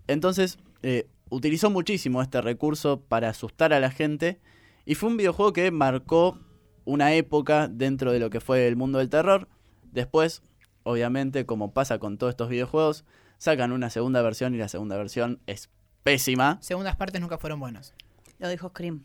Entonces, 0.08 0.60
eh, 0.84 1.08
utilizó 1.29 1.69
muchísimo 1.69 2.21
este 2.21 2.41
recurso 2.41 3.01
para 3.01 3.29
asustar 3.29 3.73
a 3.73 3.79
la 3.79 3.89
gente 3.89 4.39
y 4.86 4.95
fue 4.95 5.10
un 5.10 5.17
videojuego 5.17 5.53
que 5.53 5.71
marcó 5.71 6.39
una 6.86 7.13
época 7.13 7.67
dentro 7.69 8.12
de 8.12 8.19
lo 8.19 8.29
que 8.29 8.41
fue 8.41 8.67
el 8.67 8.75
mundo 8.75 8.99
del 8.99 9.10
terror. 9.10 9.47
Después, 9.91 10.43
obviamente, 10.83 11.45
como 11.45 11.73
pasa 11.73 11.99
con 11.99 12.17
todos 12.17 12.31
estos 12.31 12.49
videojuegos, 12.49 13.05
sacan 13.37 13.71
una 13.71 13.89
segunda 13.89 14.21
versión 14.21 14.53
y 14.55 14.57
la 14.57 14.67
segunda 14.69 14.97
versión 14.97 15.39
es 15.47 15.69
pésima. 16.03 16.57
Segundas 16.61 16.95
partes 16.95 17.21
nunca 17.21 17.37
fueron 17.37 17.59
buenas. 17.59 17.93
Lo 18.39 18.49
dijo 18.49 18.69
Scream. 18.69 19.03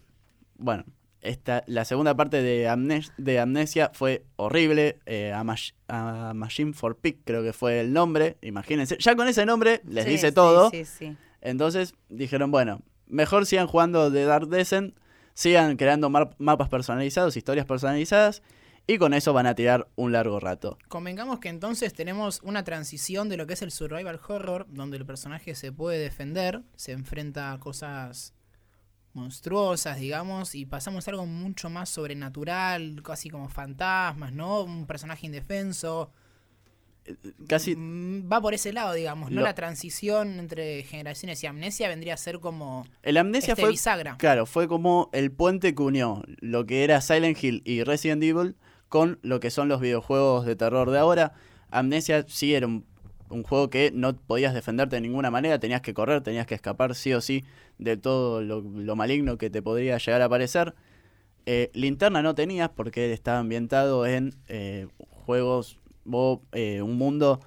Bueno, 0.57 0.85
esta, 1.21 1.63
la 1.67 1.85
segunda 1.85 2.15
parte 2.17 2.43
de, 2.43 2.69
Amnes- 2.69 3.13
de 3.17 3.39
Amnesia 3.41 3.91
fue 3.95 4.25
horrible. 4.37 4.99
eh, 5.07 5.33
a, 5.33 5.43
Mach- 5.45 5.75
a 5.89 6.33
Machine 6.35 6.73
for 6.73 6.97
Pick 6.97 7.19
creo 7.25 7.43
que 7.43 7.53
fue 7.53 7.81
el 7.81 7.93
nombre. 7.93 8.37
Imagínense, 8.43 8.97
ya 8.99 9.15
con 9.17 9.29
ese 9.29 9.47
nombre 9.47 9.81
les 9.87 10.05
Sí, 10.05 10.11
dice 10.11 10.29
sí, 10.29 10.35
todo. 10.35 10.71
Sí, 10.71 10.85
sí. 10.85 11.17
Entonces 11.41 11.95
dijeron, 12.09 12.51
bueno, 12.51 12.83
mejor 13.07 13.47
sigan 13.47 13.67
jugando 13.69 14.11
de 14.11 14.25
Dark 14.25 14.49
Descent, 14.49 14.95
sigan 15.35 15.77
creando 15.77 16.11
mapas 16.11 16.69
personalizados, 16.69 17.37
historias 17.37 17.67
personalizadas, 17.67 18.43
y 18.89 18.99
con 18.99 19.15
eso 19.15 19.33
van 19.33 19.47
a 19.47 19.55
tirar 19.55 19.87
un 19.95 20.11
largo 20.13 20.41
rato. 20.41 20.79
Convengamos 20.89 21.39
que 21.39 21.49
entonces 21.51 21.93
tenemos 21.95 22.41
una 22.43 22.65
transición 22.65 23.29
de 23.29 23.37
lo 23.37 23.47
que 23.47 23.53
es 23.53 23.63
el 23.63 23.71
survival 23.71 24.19
horror, 24.27 24.67
donde 24.71 24.97
el 24.97 25.07
personaje 25.07 25.55
se 25.55 25.71
puede 25.71 25.99
defender, 25.99 26.63
se 26.75 26.91
enfrenta 26.93 27.53
a 27.53 27.61
cosas 27.61 28.35
monstruosas, 29.13 29.99
digamos, 29.99 30.55
y 30.55 30.65
pasamos 30.67 31.07
a 31.07 31.11
algo 31.11 31.27
mucho 31.27 31.71
más 31.71 31.89
sobrenatural, 31.89 33.03
casi 33.03 33.31
como 33.31 33.49
fantasmas, 33.49 34.33
¿no? 34.33 34.63
Un 34.63 34.87
personaje 34.87 35.27
indefenso. 35.27 36.11
Casi 37.49 37.75
Mm, 37.75 38.31
Va 38.31 38.41
por 38.41 38.53
ese 38.53 38.73
lado, 38.73 38.93
digamos, 38.93 39.31
¿no? 39.31 39.37
Lo- 39.41 39.47
La 39.47 39.55
transición 39.55 40.39
entre 40.39 40.83
generaciones 40.83 41.43
y 41.43 41.47
amnesia 41.47 41.89
vendría 41.89 42.15
a 42.15 42.19
ser 42.19 42.39
como 42.39 42.85
el 43.03 43.17
Amnesia 43.17 43.53
este 43.53 43.63
fue 43.63 43.71
bisagra. 43.71 44.17
Claro, 44.19 44.45
fue 44.45 44.69
como 44.69 45.09
el 45.13 45.33
puente 45.33 45.75
que 45.75 45.83
unió 45.83 46.23
lo 46.41 46.67
que 46.67 46.85
era 46.85 47.01
Silent 47.01 47.43
Hill 47.43 47.63
y 47.65 47.83
Resident 47.83 48.23
Evil 48.23 48.57
con 48.89 49.19
lo 49.23 49.41
que 49.41 49.51
son 49.51 49.69
los 49.69 49.81
videojuegos 49.81 50.47
de 50.47 50.57
terror 50.57 50.91
de 50.91 50.99
ahora. 50.99 51.33
Amnesia 51.71 52.25
sí 52.29 52.55
era 52.55 52.67
un, 52.67 52.85
un 53.29 53.43
juego 53.43 53.69
que 53.71 53.91
no 53.95 54.15
podías 54.17 54.55
defenderte 54.55 54.97
de 54.97 55.03
ninguna 55.03 55.31
manera, 55.31 55.59
tenías 55.59 55.81
que 55.83 55.93
correr, 55.95 56.23
tenías 56.23 56.47
que 56.47 56.55
escapar 56.55 56.95
sí 56.95 57.13
o 57.13 57.21
sí 57.21 57.45
de 57.79 57.97
todo 57.97 58.41
lo, 58.43 58.61
lo 58.63 58.97
maligno 58.97 59.37
que 59.39 59.51
te 59.51 59.61
podría 59.63 59.99
llegar 59.99 60.23
a 60.23 60.27
aparecer. 60.27 60.75
Eh, 61.47 61.71
linterna 61.75 62.23
no 62.23 62.35
tenías 62.35 62.69
porque 62.71 63.13
estaba 63.13 63.39
ambientado 63.39 64.07
en 64.07 64.35
eh, 64.49 64.87
juegos 65.25 65.79
o 66.11 66.43
eh, 66.53 66.83
un 66.83 66.97
mundo 66.97 67.41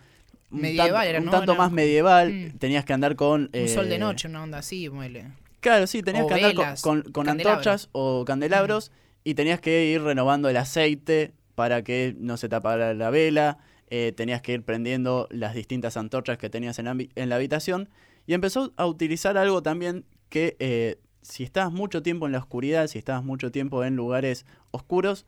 un 0.51 0.61
Medieval 0.61 0.91
tanto, 0.91 1.09
era, 1.09 1.19
un 1.19 1.25
¿no? 1.25 1.31
tanto 1.31 1.51
Era- 1.53 1.61
más 1.61 1.71
medieval. 1.71 2.33
Mm. 2.33 2.57
Tenías 2.57 2.83
que 2.83 2.93
andar 2.93 3.15
con... 3.15 3.49
Un 3.53 3.67
sol 3.69 3.87
de 3.87 3.95
eh, 3.95 3.99
noche, 3.99 4.27
una 4.27 4.43
onda 4.43 4.57
así, 4.57 4.89
muele. 4.89 5.27
Claro, 5.61 5.87
sí, 5.87 6.01
tenías 6.03 6.25
O 6.25 6.27
que 6.27 6.33
andar 6.33 6.53
con- 6.81 7.03
con, 7.03 7.11
con 7.13 7.29
antorchas 7.29 7.87
o 7.93 8.25
candelabros 8.25 8.91
y 9.23 9.33
tenías 9.35 9.59
que 9.61 9.85
ir 9.85 10.01
renovando 10.01 10.49
el 10.49 10.57
aceite 10.57 11.33
para 11.55 11.83
que 11.83 12.15
no 12.17 12.37
se 12.37 12.49
tapara 12.49 12.93
la 12.93 13.09
vela. 13.09 13.59
eh, 13.93 14.13
tenías 14.15 14.41
que 14.41 14.53
ir 14.53 14.63
prendiendo 14.63 15.27
las 15.31 15.53
distintas 15.53 15.97
antorchas 15.97 16.37
que 16.37 16.49
tenías 16.49 16.79
en, 16.79 16.85
la, 16.85 16.95
en 17.15 17.29
la 17.29 17.35
habitación. 17.35 17.89
Y 18.25 18.33
empezó 18.33 18.71
a 18.77 18.85
utilizar 18.85 19.37
algo 19.37 19.61
también 19.61 20.05
que 20.29 20.55
eh, 20.59 20.97
si 21.21 21.43
estabas 21.43 21.73
mucho 21.73 22.01
tiempo 22.01 22.25
en 22.25 22.31
la 22.31 22.37
oscuridad, 22.37 22.87
si 22.87 22.97
estabas 22.97 23.23
mucho 23.23 23.51
tiempo 23.51 23.83
en 23.83 23.97
lugares 23.97 24.45
oscuros, 24.71 25.25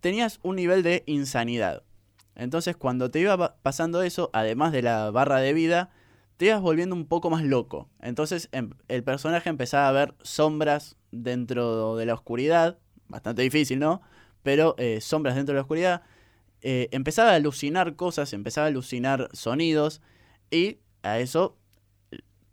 tenías 0.00 0.40
un 0.42 0.56
nivel 0.56 0.82
de 0.82 1.04
insanidad. 1.06 1.82
Entonces 2.34 2.76
cuando 2.76 3.10
te 3.12 3.20
iba 3.20 3.36
pa- 3.38 3.56
pasando 3.62 4.02
eso, 4.02 4.28
además 4.32 4.72
de 4.72 4.82
la 4.82 5.10
barra 5.12 5.38
de 5.38 5.52
vida, 5.52 5.90
te 6.36 6.46
ibas 6.46 6.60
volviendo 6.60 6.96
un 6.96 7.06
poco 7.06 7.30
más 7.30 7.44
loco. 7.44 7.88
Entonces 8.00 8.48
em- 8.52 8.70
el 8.88 9.04
personaje 9.04 9.48
empezaba 9.50 9.88
a 9.88 9.92
ver 9.92 10.14
sombras 10.22 10.96
dentro 11.12 11.94
de 11.96 12.06
la 12.06 12.14
oscuridad, 12.14 12.78
bastante 13.08 13.42
difícil, 13.42 13.78
¿no? 13.78 14.02
Pero 14.42 14.74
eh, 14.78 15.00
sombras 15.00 15.36
dentro 15.36 15.52
de 15.52 15.56
la 15.56 15.62
oscuridad. 15.62 16.02
Eh, 16.60 16.88
empezaba 16.92 17.32
a 17.32 17.34
alucinar 17.34 17.96
cosas, 17.96 18.32
empezaba 18.32 18.66
a 18.66 18.68
alucinar 18.68 19.28
sonidos 19.32 20.00
y 20.50 20.78
a 21.02 21.18
eso 21.18 21.58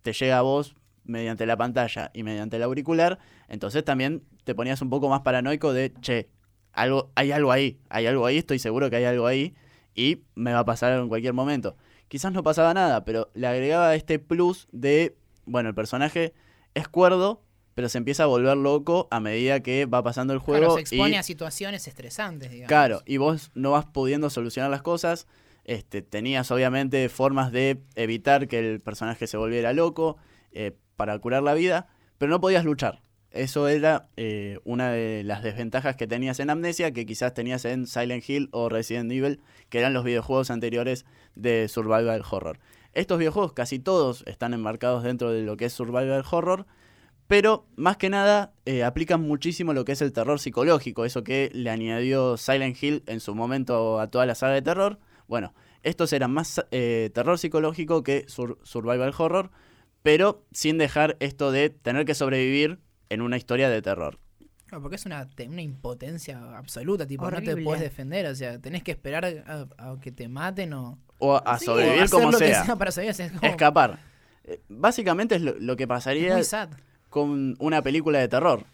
te 0.02 0.12
llega 0.12 0.38
a 0.38 0.42
vos 0.42 0.74
mediante 1.04 1.46
la 1.46 1.56
pantalla 1.56 2.10
y 2.14 2.22
mediante 2.22 2.56
el 2.56 2.62
auricular, 2.62 3.18
entonces 3.48 3.84
también 3.84 4.22
te 4.44 4.54
ponías 4.54 4.82
un 4.82 4.90
poco 4.90 5.08
más 5.08 5.20
paranoico 5.22 5.72
de, 5.72 5.92
che, 6.00 6.28
algo, 6.72 7.10
hay 7.14 7.32
algo 7.32 7.52
ahí, 7.52 7.80
hay 7.88 8.06
algo 8.06 8.26
ahí, 8.26 8.38
estoy 8.38 8.58
seguro 8.58 8.90
que 8.90 8.96
hay 8.96 9.04
algo 9.04 9.26
ahí 9.26 9.54
y 9.94 10.22
me 10.34 10.52
va 10.52 10.60
a 10.60 10.64
pasar 10.64 10.98
en 10.98 11.08
cualquier 11.08 11.34
momento. 11.34 11.76
Quizás 12.08 12.32
no 12.32 12.42
pasaba 12.42 12.74
nada, 12.74 13.04
pero 13.04 13.30
le 13.34 13.46
agregaba 13.46 13.94
este 13.94 14.18
plus 14.18 14.68
de, 14.72 15.16
bueno, 15.44 15.68
el 15.68 15.74
personaje 15.74 16.34
es 16.74 16.88
cuerdo, 16.88 17.42
pero 17.74 17.88
se 17.88 17.98
empieza 17.98 18.24
a 18.24 18.26
volver 18.26 18.56
loco 18.56 19.08
a 19.10 19.20
medida 19.20 19.60
que 19.60 19.86
va 19.86 20.02
pasando 20.02 20.32
el 20.32 20.38
juego. 20.38 20.60
Claro, 20.60 20.74
se 20.74 20.80
expone 20.80 21.10
y- 21.10 21.14
a 21.16 21.22
situaciones 21.22 21.86
estresantes, 21.88 22.50
digamos. 22.50 22.68
Claro, 22.68 23.02
y 23.06 23.16
vos 23.16 23.50
no 23.54 23.72
vas 23.72 23.86
pudiendo 23.86 24.30
solucionar 24.30 24.70
las 24.70 24.82
cosas. 24.82 25.26
Este, 25.64 26.02
tenías 26.02 26.50
obviamente 26.50 27.08
formas 27.08 27.52
de 27.52 27.80
evitar 27.94 28.48
que 28.48 28.58
el 28.58 28.80
personaje 28.80 29.26
se 29.26 29.36
volviera 29.36 29.72
loco 29.72 30.16
eh, 30.52 30.72
para 30.96 31.18
curar 31.18 31.42
la 31.42 31.54
vida, 31.54 31.86
pero 32.18 32.30
no 32.30 32.40
podías 32.40 32.64
luchar. 32.64 33.00
Eso 33.30 33.66
era 33.68 34.08
eh, 34.18 34.58
una 34.64 34.90
de 34.90 35.22
las 35.24 35.42
desventajas 35.42 35.96
que 35.96 36.06
tenías 36.06 36.38
en 36.40 36.50
Amnesia, 36.50 36.92
que 36.92 37.06
quizás 37.06 37.32
tenías 37.32 37.64
en 37.64 37.86
Silent 37.86 38.28
Hill 38.28 38.50
o 38.52 38.68
Resident 38.68 39.10
Evil, 39.10 39.40
que 39.70 39.78
eran 39.78 39.94
los 39.94 40.04
videojuegos 40.04 40.50
anteriores 40.50 41.06
de 41.34 41.68
Survival 41.68 42.22
Horror. 42.30 42.58
Estos 42.92 43.18
videojuegos 43.18 43.54
casi 43.54 43.78
todos 43.78 44.22
están 44.26 44.52
enmarcados 44.52 45.02
dentro 45.02 45.30
de 45.30 45.42
lo 45.42 45.56
que 45.56 45.64
es 45.64 45.72
Survival 45.72 46.22
Horror, 46.30 46.66
pero 47.26 47.66
más 47.76 47.96
que 47.96 48.10
nada 48.10 48.52
eh, 48.66 48.84
aplican 48.84 49.20
muchísimo 49.22 49.72
lo 49.72 49.84
que 49.84 49.92
es 49.92 50.02
el 50.02 50.12
terror 50.12 50.38
psicológico, 50.38 51.04
eso 51.04 51.24
que 51.24 51.50
le 51.54 51.70
añadió 51.70 52.36
Silent 52.36 52.80
Hill 52.82 53.02
en 53.06 53.20
su 53.20 53.34
momento 53.34 54.00
a 54.00 54.08
toda 54.08 54.26
la 54.26 54.34
saga 54.34 54.54
de 54.54 54.62
terror. 54.62 54.98
Bueno, 55.28 55.54
estos 55.82 56.12
eran 56.12 56.32
más 56.32 56.64
eh, 56.70 57.10
terror 57.14 57.38
psicológico 57.38 58.02
que 58.02 58.24
sur- 58.28 58.58
survival 58.64 59.14
horror, 59.16 59.50
pero 60.02 60.44
sin 60.52 60.78
dejar 60.78 61.16
esto 61.20 61.52
de 61.52 61.70
tener 61.70 62.04
que 62.04 62.14
sobrevivir 62.14 62.80
en 63.08 63.22
una 63.22 63.36
historia 63.36 63.68
de 63.70 63.80
terror. 63.82 64.18
Claro, 64.66 64.82
porque 64.82 64.96
es 64.96 65.04
una, 65.06 65.28
una 65.48 65.62
impotencia 65.62 66.56
absoluta, 66.56 67.06
tipo, 67.06 67.30
no 67.30 67.42
te 67.42 67.56
puedes 67.58 67.82
defender, 67.82 68.26
o 68.26 68.34
sea, 68.34 68.58
tenés 68.58 68.82
que 68.82 68.90
esperar 68.90 69.24
a, 69.46 69.66
a 69.78 70.00
que 70.00 70.10
te 70.12 70.28
maten 70.28 70.72
o, 70.72 70.98
O 71.18 71.36
a 71.36 71.58
Sí, 71.58 71.66
o 71.66 71.72
sobrevivir 71.72 72.02
hacer 72.02 72.10
como 72.10 72.30
lo 72.32 72.38
que 72.38 72.46
sea. 72.48 72.64
sea 72.64 72.76
para 72.76 72.90
sobrevivir, 72.90 73.20
es 73.26 73.32
como- 73.32 73.46
Escapar. 73.50 73.98
Eh, 74.44 74.60
Básicamente 74.68 75.36
es 75.36 75.42
lo, 75.42 75.54
lo 75.58 75.76
que 75.76 75.84
es 75.84 75.88
pasaría 75.88 76.34
muy 76.34 76.44
sad. 76.44 76.70
Con 77.12 77.54
una 77.60 77.82
película 77.82 78.18
de 78.18 78.26
terror. 78.28 78.64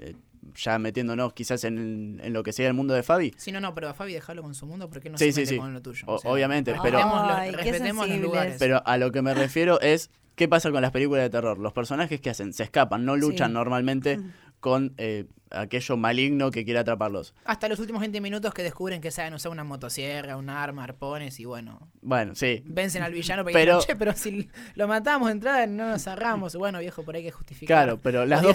Eh, 0.00 0.14
ya 0.56 0.78
metiéndonos 0.78 1.32
quizás 1.32 1.64
en, 1.64 2.20
en 2.22 2.32
lo 2.32 2.42
que 2.42 2.52
sea 2.52 2.66
el 2.66 2.74
mundo 2.74 2.92
de 2.94 3.02
Fabi. 3.02 3.32
Sí, 3.36 3.52
no, 3.52 3.60
no, 3.60 3.74
pero 3.74 3.88
a 3.88 3.94
Fabi 3.94 4.12
dejarlo 4.14 4.42
con 4.42 4.54
su 4.54 4.66
mundo 4.66 4.88
porque 4.90 5.08
no 5.08 5.16
Sí, 5.16 5.26
se 5.26 5.32
sí, 5.32 5.40
mete 5.40 5.50
sí. 5.52 5.58
con 5.58 5.72
lo 5.72 5.80
tuyo. 5.80 6.04
O- 6.06 6.20
obviamente, 6.24 6.72
pero- 6.72 6.82
respetemos, 6.98 7.26
los- 7.28 7.36
Ay, 7.38 7.50
qué 7.50 7.56
respetemos 7.56 7.86
los 7.96 8.04
sensibles. 8.06 8.22
lugares. 8.22 8.56
Pero 8.58 8.82
a 8.84 8.96
lo 8.98 9.12
que 9.12 9.22
me 9.22 9.32
refiero 9.34 9.80
es, 9.80 10.10
¿qué 10.34 10.48
pasa 10.48 10.70
con 10.72 10.82
las 10.82 10.90
películas 10.90 11.22
de 11.22 11.30
terror? 11.30 11.58
Los 11.58 11.72
personajes 11.72 12.20
que 12.20 12.30
hacen, 12.30 12.52
se 12.52 12.64
escapan, 12.64 13.04
no 13.04 13.16
luchan 13.16 13.48
Sí. 13.50 13.54
normalmente 13.54 14.18
Mm. 14.18 14.32
Con 14.60 14.94
eh, 14.98 15.24
aquello 15.50 15.96
maligno 15.96 16.50
que 16.52 16.64
quiere 16.64 16.78
atraparlos. 16.78 17.34
Hasta 17.44 17.66
los 17.68 17.80
últimos 17.80 18.00
20 18.00 18.20
minutos 18.20 18.54
que 18.54 18.62
descubren 18.62 19.00
que 19.00 19.10
saben 19.10 19.34
usar 19.34 19.50
una 19.50 19.64
motosierra, 19.64 20.36
un 20.36 20.48
arma, 20.48 20.84
arpones 20.84 21.40
y 21.40 21.44
bueno, 21.44 21.90
Bueno, 22.02 22.34
sí. 22.36 22.62
vencen 22.66 23.02
al 23.02 23.12
villano 23.12 23.42
Pero- 23.44 23.78
dicen, 23.78 23.88
"Che, 23.88 23.96
pero 23.96 24.12
si 24.12 24.48
lo 24.74 24.86
matamos 24.86 25.26
de 25.28 25.32
entrada 25.32 25.66
no 25.66 25.88
nos 25.88 26.06
agarramos. 26.06 26.54
Bueno, 26.54 26.78
viejo, 26.78 27.02
por 27.02 27.16
ahí 27.16 27.22
hay 27.22 27.26
que 27.26 27.32
justificar. 27.32 27.84
Claro, 27.84 27.98
pero 28.00 28.26
las 28.26 28.42
dos, 28.42 28.54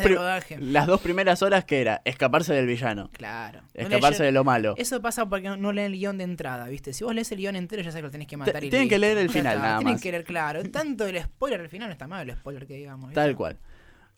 las 0.59 0.87
dos 0.87 1.01
primeras 1.01 1.41
horas 1.41 1.65
que 1.65 1.81
era 1.81 2.01
escaparse 2.05 2.53
del 2.53 2.67
villano, 2.67 3.09
Claro. 3.11 3.61
Escaparse 3.73 4.23
de 4.23 4.31
lo 4.31 4.43
malo. 4.45 4.75
Eso 4.77 5.01
pasa 5.01 5.25
porque 5.27 5.49
no- 5.49 5.57
no 5.57 5.73
leen 5.73 5.87
el 5.91 5.99
guion 5.99 6.17
de 6.17 6.23
entrada, 6.23 6.67
¿viste? 6.69 6.93
Si 6.93 7.03
vos 7.03 7.13
lees 7.13 7.29
el 7.31 7.39
guion 7.39 7.55
entero 7.57 7.81
ya 7.81 7.91
sabes 7.91 8.03
que 8.03 8.07
lo 8.07 8.11
tenés 8.11 8.27
que 8.27 8.37
matar 8.37 8.63
y 8.63 8.69
tienen 8.69 8.87
que 8.87 8.99
leer 8.99 9.17
el 9.17 9.29
final, 9.29 9.55
está, 9.55 9.65
nada 9.67 9.77
Tienen 9.79 9.93
más. 9.95 10.01
que 10.01 10.11
leer, 10.11 10.23
claro. 10.23 10.63
Tanto 10.69 11.05
el 11.07 11.21
spoiler 11.21 11.59
al 11.59 11.69
final 11.69 11.89
no 11.89 11.93
está 11.93 12.07
mal 12.07 12.29
el 12.29 12.37
spoiler 12.37 12.65
que 12.67 12.75
digamos. 12.75 13.09
¿viste? 13.09 13.15
Tal 13.19 13.35
cual. 13.35 13.57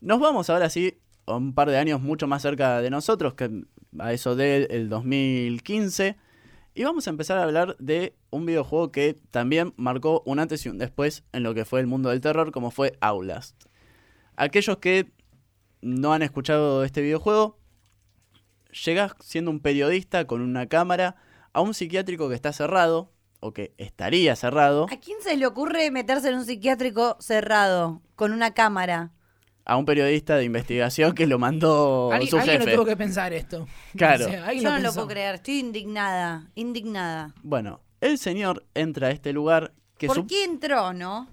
Nos 0.00 0.20
vamos 0.20 0.48
ahora 0.48 0.70
sí 0.70 0.96
un 1.36 1.54
par 1.54 1.70
de 1.70 1.78
años 1.78 2.00
mucho 2.00 2.26
más 2.26 2.42
cerca 2.42 2.80
de 2.80 2.90
nosotros, 2.90 3.34
que 3.34 3.64
a 3.98 4.12
eso 4.12 4.36
del 4.36 4.88
2015. 4.88 6.16
Y 6.74 6.84
vamos 6.84 7.06
a 7.06 7.10
empezar 7.10 7.38
a 7.38 7.42
hablar 7.42 7.76
de 7.78 8.14
un 8.30 8.46
videojuego 8.46 8.92
que 8.92 9.16
también 9.30 9.74
marcó 9.76 10.22
un 10.26 10.38
antes 10.38 10.64
y 10.64 10.68
un 10.68 10.78
después 10.78 11.24
en 11.32 11.42
lo 11.42 11.54
que 11.54 11.64
fue 11.64 11.80
el 11.80 11.86
mundo 11.86 12.10
del 12.10 12.20
terror, 12.20 12.52
como 12.52 12.70
fue 12.70 12.96
Outlast. 13.00 13.56
Aquellos 14.36 14.78
que 14.78 15.10
no 15.80 16.12
han 16.12 16.22
escuchado 16.22 16.84
este 16.84 17.02
videojuego, 17.02 17.58
llegas 18.84 19.14
siendo 19.20 19.50
un 19.50 19.60
periodista 19.60 20.26
con 20.26 20.40
una 20.40 20.66
cámara 20.66 21.16
a 21.52 21.60
un 21.60 21.74
psiquiátrico 21.74 22.28
que 22.28 22.34
está 22.34 22.52
cerrado, 22.52 23.12
o 23.40 23.52
que 23.52 23.72
estaría 23.78 24.34
cerrado, 24.36 24.86
¿A 24.90 24.96
quién 24.98 25.18
se 25.22 25.36
le 25.36 25.46
ocurre 25.46 25.90
meterse 25.90 26.28
en 26.28 26.36
un 26.36 26.44
psiquiátrico 26.44 27.16
cerrado 27.20 28.02
con 28.16 28.32
una 28.32 28.52
cámara? 28.52 29.12
A 29.68 29.76
un 29.76 29.84
periodista 29.84 30.36
de 30.36 30.44
investigación 30.44 31.14
que 31.14 31.26
lo 31.26 31.38
mandó 31.38 32.10
Alguien, 32.10 32.30
su 32.30 32.38
alguien 32.38 32.58
jefe. 32.58 32.70
lo 32.70 32.76
tuvo 32.78 32.86
que 32.86 32.96
pensar 32.96 33.32
esto. 33.32 33.66
Claro. 33.96 34.26
O 34.26 34.28
sea, 34.28 34.46
alguien 34.46 34.64
Yo 34.64 34.70
no 34.70 34.78
lo 34.78 34.92
puedo 34.94 35.06
creer, 35.08 35.36
estoy 35.36 35.58
indignada, 35.60 36.50
indignada. 36.56 37.34
Bueno, 37.42 37.80
el 38.00 38.18
señor 38.18 38.64
entra 38.74 39.08
a 39.08 39.10
este 39.10 39.32
lugar 39.32 39.72
que 39.98 40.06
¿Por 40.06 40.16
su- 40.16 40.26
qué 40.26 40.44
entró, 40.44 40.92
no? 40.92 41.28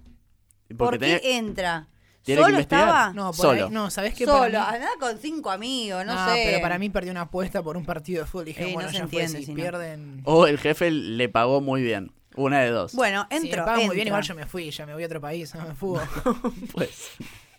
porque 0.67 0.75
¿Por 0.77 0.97
tenía- 0.99 1.19
qué 1.21 1.37
entra? 1.37 1.87
tiene 2.23 2.41
¿Solo 2.41 2.57
estaba? 2.57 3.13
No, 3.13 3.25
por 3.27 3.35
Solo. 3.35 3.65
ahí- 3.67 3.71
no, 3.71 3.89
¿sabés 3.91 4.15
qué? 4.15 4.25
Solo, 4.25 4.49
mí- 4.49 4.55
andaba 4.67 4.91
con 4.99 5.17
cinco 5.19 5.51
amigos, 5.51 6.03
no, 6.05 6.13
No, 6.15 6.33
sé. 6.33 6.43
pero 6.47 6.61
para 6.61 6.77
mí 6.79 6.89
perdió 6.89 7.11
una 7.11 7.21
apuesta 7.21 7.61
por 7.63 7.77
un 7.77 7.85
partido 7.85 8.23
de 8.23 8.27
fútbol. 8.29 8.45
Dije, 8.45 8.63
Eh, 8.63 8.67
no 8.69 8.73
bueno, 8.73 8.89
se 8.89 8.97
ya 8.97 9.03
entiende, 9.03 9.37
si 9.39 9.45
si 9.45 9.51
no. 9.51 9.55
pierden... 9.55 10.21
O 10.25 10.47
el 10.47 10.57
jefe 10.57 10.89
le 10.91 11.29
pagó 11.29 11.61
muy 11.61 11.83
bien. 11.83 12.11
Una 12.35 12.59
de 12.61 12.69
dos. 12.71 12.93
Bueno, 12.95 13.27
Si 13.31 13.47
me 13.49 13.55
pagan 13.57 13.85
muy 13.85 13.95
bien, 13.95 14.07
igual 14.07 14.23
yo 14.23 14.35
me 14.35 14.45
fui, 14.45 14.69
ya 14.71 14.85
me 14.85 14.93
voy 14.93 15.03
a 15.03 15.05
otro 15.05 15.21
país, 15.21 15.53
no 15.55 15.65
me 15.67 15.73
fugo. 15.75 16.01
Pues, 16.73 17.11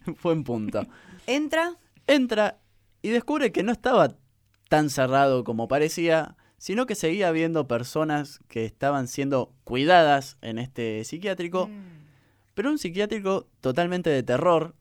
fue 0.16 0.32
en 0.32 0.44
punto. 0.44 0.82
Entra, 1.26 1.76
Entra 2.06 2.60
y 3.02 3.10
descubre 3.10 3.52
que 3.52 3.62
no 3.62 3.72
estaba 3.72 4.16
tan 4.68 4.90
cerrado 4.90 5.44
como 5.44 5.68
parecía, 5.68 6.36
sino 6.58 6.86
que 6.86 6.94
seguía 6.94 7.28
habiendo 7.28 7.68
personas 7.68 8.40
que 8.48 8.64
estaban 8.64 9.08
siendo 9.08 9.52
cuidadas 9.64 10.38
en 10.40 10.58
este 10.58 11.04
psiquiátrico, 11.04 11.68
pero 12.54 12.70
un 12.70 12.78
psiquiátrico 12.78 13.48
totalmente 13.60 14.10
de 14.10 14.22
terror, 14.22 14.74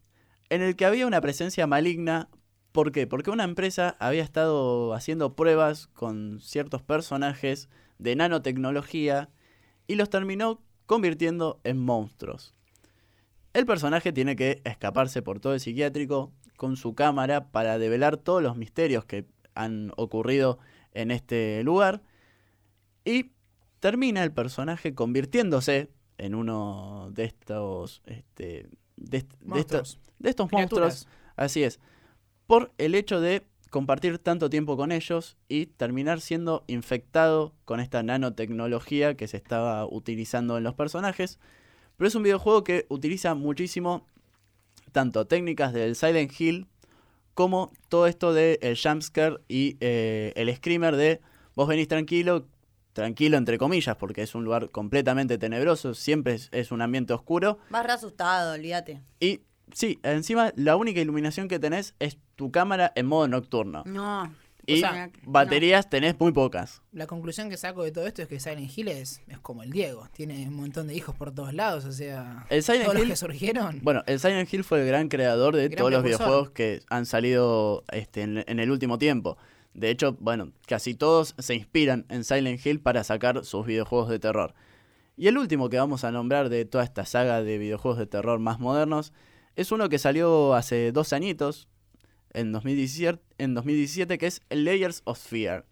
en 0.49 0.61
el 0.61 0.75
que 0.75 0.85
había 0.85 1.07
una 1.07 1.21
presencia 1.21 1.67
maligna. 1.67 2.29
¿Por 2.71 2.91
qué? 2.91 3.07
Porque 3.07 3.31
una 3.31 3.43
empresa 3.43 3.95
había 3.99 4.23
estado 4.23 4.93
haciendo 4.93 5.35
pruebas 5.35 5.87
con 5.87 6.39
ciertos 6.41 6.81
personajes 6.81 7.69
de 7.99 8.15
nanotecnología 8.15 9.29
y 9.87 9.95
los 9.95 10.09
terminó 10.09 10.61
convirtiendo 10.85 11.59
en 11.63 11.79
monstruos. 11.79 12.54
El 13.55 13.65
personaje 13.65 14.11
tiene 14.11 14.35
que 14.35 14.61
escaparse 14.65 15.21
por 15.21 15.39
todo 15.39 15.53
el 15.53 15.61
psiquiátrico 15.61 16.33
con 16.57 16.75
su 16.75 16.93
cámara 16.93 17.51
para 17.51 17.77
develar 17.77 18.17
todos 18.17 18.43
los 18.43 18.57
misterios 18.57 19.05
que 19.05 19.25
han 19.53 19.91
ocurrido 19.95 20.59
en 20.91 21.09
este 21.09 21.63
lugar. 21.63 22.01
Y 23.05 23.31
termina 23.79 24.23
el 24.23 24.33
personaje 24.33 24.93
convirtiéndose 24.93 25.89
en 26.17 26.35
uno 26.35 27.09
de 27.11 27.23
estos. 27.23 28.01
Este, 28.05 28.67
de, 28.97 29.17
est- 29.19 29.31
de 29.39 29.59
estos, 29.61 29.99
de 30.19 30.29
monstruos. 30.51 31.07
Así 31.37 31.63
es. 31.63 31.79
Por 32.47 32.73
el 32.77 32.93
hecho 32.93 33.21
de 33.21 33.45
compartir 33.69 34.19
tanto 34.19 34.49
tiempo 34.49 34.75
con 34.75 34.91
ellos 34.91 35.37
y 35.47 35.65
terminar 35.67 36.19
siendo 36.19 36.65
infectado 36.67 37.53
con 37.63 37.79
esta 37.79 38.03
nanotecnología 38.03 39.15
que 39.15 39.27
se 39.29 39.37
estaba 39.37 39.85
utilizando 39.85 40.57
en 40.57 40.63
los 40.65 40.73
personajes. 40.75 41.39
Pero 41.97 42.07
es 42.07 42.15
un 42.15 42.23
videojuego 42.23 42.63
que 42.63 42.85
utiliza 42.89 43.35
muchísimo 43.35 44.05
tanto 44.91 45.25
técnicas 45.25 45.73
del 45.73 45.95
Silent 45.95 46.31
Hill 46.39 46.67
como 47.33 47.71
todo 47.89 48.07
esto 48.07 48.33
del 48.33 48.57
el 48.61 48.77
jumpscare 48.77 49.37
y 49.47 49.77
eh, 49.81 50.31
el 50.35 50.53
screamer 50.55 50.95
de 50.95 51.21
vos 51.53 51.67
venís 51.67 51.87
tranquilo, 51.87 52.47
tranquilo 52.93 53.37
entre 53.37 53.57
comillas, 53.57 53.97
porque 53.97 54.21
es 54.21 54.35
un 54.35 54.45
lugar 54.45 54.71
completamente 54.71 55.37
tenebroso, 55.37 55.93
siempre 55.93 56.33
es, 56.33 56.49
es 56.51 56.71
un 56.71 56.81
ambiente 56.81 57.13
oscuro. 57.13 57.59
vas 57.69 57.85
re 57.85 57.91
asustado, 57.91 58.53
olvídate. 58.53 59.01
Y 59.19 59.41
sí, 59.73 59.99
encima 60.03 60.53
la 60.55 60.77
única 60.77 61.01
iluminación 61.01 61.47
que 61.47 61.59
tenés 61.59 61.93
es 61.99 62.17
tu 62.35 62.51
cámara 62.51 62.91
en 62.95 63.05
modo 63.05 63.27
nocturno. 63.27 63.83
No, 63.85 64.33
Y 64.67 64.79
sea, 64.79 65.09
baterías 65.23 65.89
tenés 65.89 66.19
muy 66.19 66.31
pocas. 66.31 66.81
La 66.91 67.07
conclusión 67.07 67.49
que 67.49 67.57
saco 67.57 67.83
de 67.83 67.91
todo 67.91 68.07
esto 68.07 68.21
es 68.21 68.27
que 68.27 68.39
Silent 68.39 68.75
Hill 68.75 68.87
es, 68.87 69.21
es 69.27 69.39
como 69.39 69.63
el 69.63 69.71
Diego. 69.71 70.07
Tiene 70.13 70.47
un 70.47 70.55
montón 70.55 70.87
de 70.87 70.95
hijos 70.95 71.15
por 71.15 71.33
todos 71.33 71.53
lados. 71.53 71.85
O 71.85 71.91
sea, 71.91 72.45
El 72.49 72.63
Silent 72.63 72.85
todos 72.85 72.99
los 72.99 73.07
que 73.07 73.15
surgieron. 73.15 73.79
Bueno, 73.83 74.03
el 74.07 74.19
Silent 74.19 74.51
Hill 74.51 74.63
fue 74.63 74.81
el 74.81 74.87
gran 74.87 75.07
creador 75.09 75.55
de 75.55 75.67
Gran 75.69 75.77
todos 75.77 75.91
los 75.91 76.03
videojuegos 76.03 76.49
que 76.51 76.81
han 76.89 77.05
salido 77.05 77.83
este, 77.91 78.21
en, 78.21 78.43
en 78.47 78.59
el 78.59 78.71
último 78.71 78.97
tiempo. 78.97 79.37
De 79.73 79.89
hecho, 79.89 80.15
bueno, 80.19 80.51
casi 80.67 80.93
todos 80.93 81.35
se 81.37 81.53
inspiran 81.53 82.05
en 82.09 82.23
Silent 82.23 82.65
Hill 82.65 82.79
para 82.79 83.03
sacar 83.03 83.43
sus 83.43 83.65
videojuegos 83.65 84.09
de 84.09 84.19
terror. 84.19 84.53
Y 85.17 85.27
el 85.27 85.37
último 85.37 85.69
que 85.69 85.77
vamos 85.77 86.03
a 86.03 86.11
nombrar 86.11 86.49
de 86.49 86.65
toda 86.65 86.83
esta 86.83 87.05
saga 87.05 87.41
de 87.41 87.57
videojuegos 87.57 87.99
de 87.99 88.05
terror 88.05 88.39
más 88.39 88.59
modernos 88.59 89.13
es 89.55 89.71
uno 89.71 89.87
que 89.87 89.99
salió 89.99 90.53
hace 90.53 90.91
dos 90.91 91.13
añitos, 91.13 91.69
en 92.35 92.51
2017, 92.51 93.21
en 93.37 93.53
2017 93.53 94.17
que 94.17 94.27
es 94.27 94.41
Layers 94.49 95.01
of 95.05 95.19
Fear. 95.19 95.65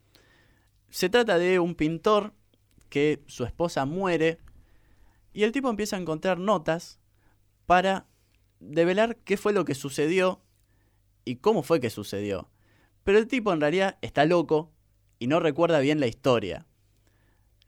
Se 0.89 1.09
trata 1.09 1.37
de 1.37 1.59
un 1.59 1.75
pintor 1.75 2.33
que 2.89 3.21
su 3.27 3.43
esposa 3.43 3.85
muere 3.85 4.39
y 5.33 5.43
el 5.43 5.51
tipo 5.51 5.69
empieza 5.69 5.97
a 5.97 5.99
encontrar 5.99 6.39
notas 6.39 6.99
para 7.65 8.07
develar 8.59 9.17
qué 9.17 9.35
fue 9.35 9.51
lo 9.51 9.65
que 9.65 9.75
sucedió 9.75 10.41
y 11.25 11.37
cómo 11.37 11.63
fue 11.63 11.79
que 11.79 11.89
sucedió. 11.89 12.49
Pero 13.03 13.17
el 13.17 13.27
tipo 13.27 13.51
en 13.51 13.59
realidad 13.59 13.97
está 14.01 14.25
loco 14.25 14.71
y 15.19 15.27
no 15.27 15.39
recuerda 15.39 15.79
bien 15.79 15.99
la 15.99 16.07
historia. 16.07 16.65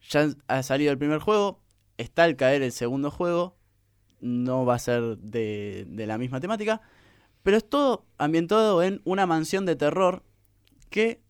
Ya 0.10 0.30
ha 0.48 0.64
salido 0.64 0.92
el 0.92 0.98
primer 0.98 1.20
juego, 1.20 1.60
está 1.98 2.24
al 2.24 2.36
caer 2.36 2.62
el 2.62 2.72
segundo 2.72 3.12
juego, 3.12 3.58
no 4.22 4.66
va 4.66 4.76
a 4.76 4.80
ser 4.80 5.18
de 5.18 6.06
la 6.08 6.18
misma 6.18 6.40
temática, 6.40 6.82
pero 7.46 7.58
es 7.58 7.70
todo 7.70 8.08
ambientado 8.18 8.82
en 8.82 9.02
una 9.04 9.28
mansión 9.28 9.68
de 9.68 9.76
terror 9.76 10.24
que 10.90 11.22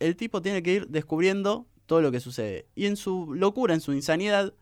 el 0.00 0.16
tipo 0.16 0.42
tiene 0.42 0.60
que 0.64 0.72
ir 0.72 0.88
descubriendo 0.88 1.68
todo 1.86 2.00
lo 2.02 2.10
que 2.10 2.18
sucede. 2.18 2.66
Y 2.74 2.86
en 2.86 2.96
su 2.96 3.32
locura, 3.32 3.72
en 3.72 3.80
su 3.80 3.92
insanidad, 3.92 4.54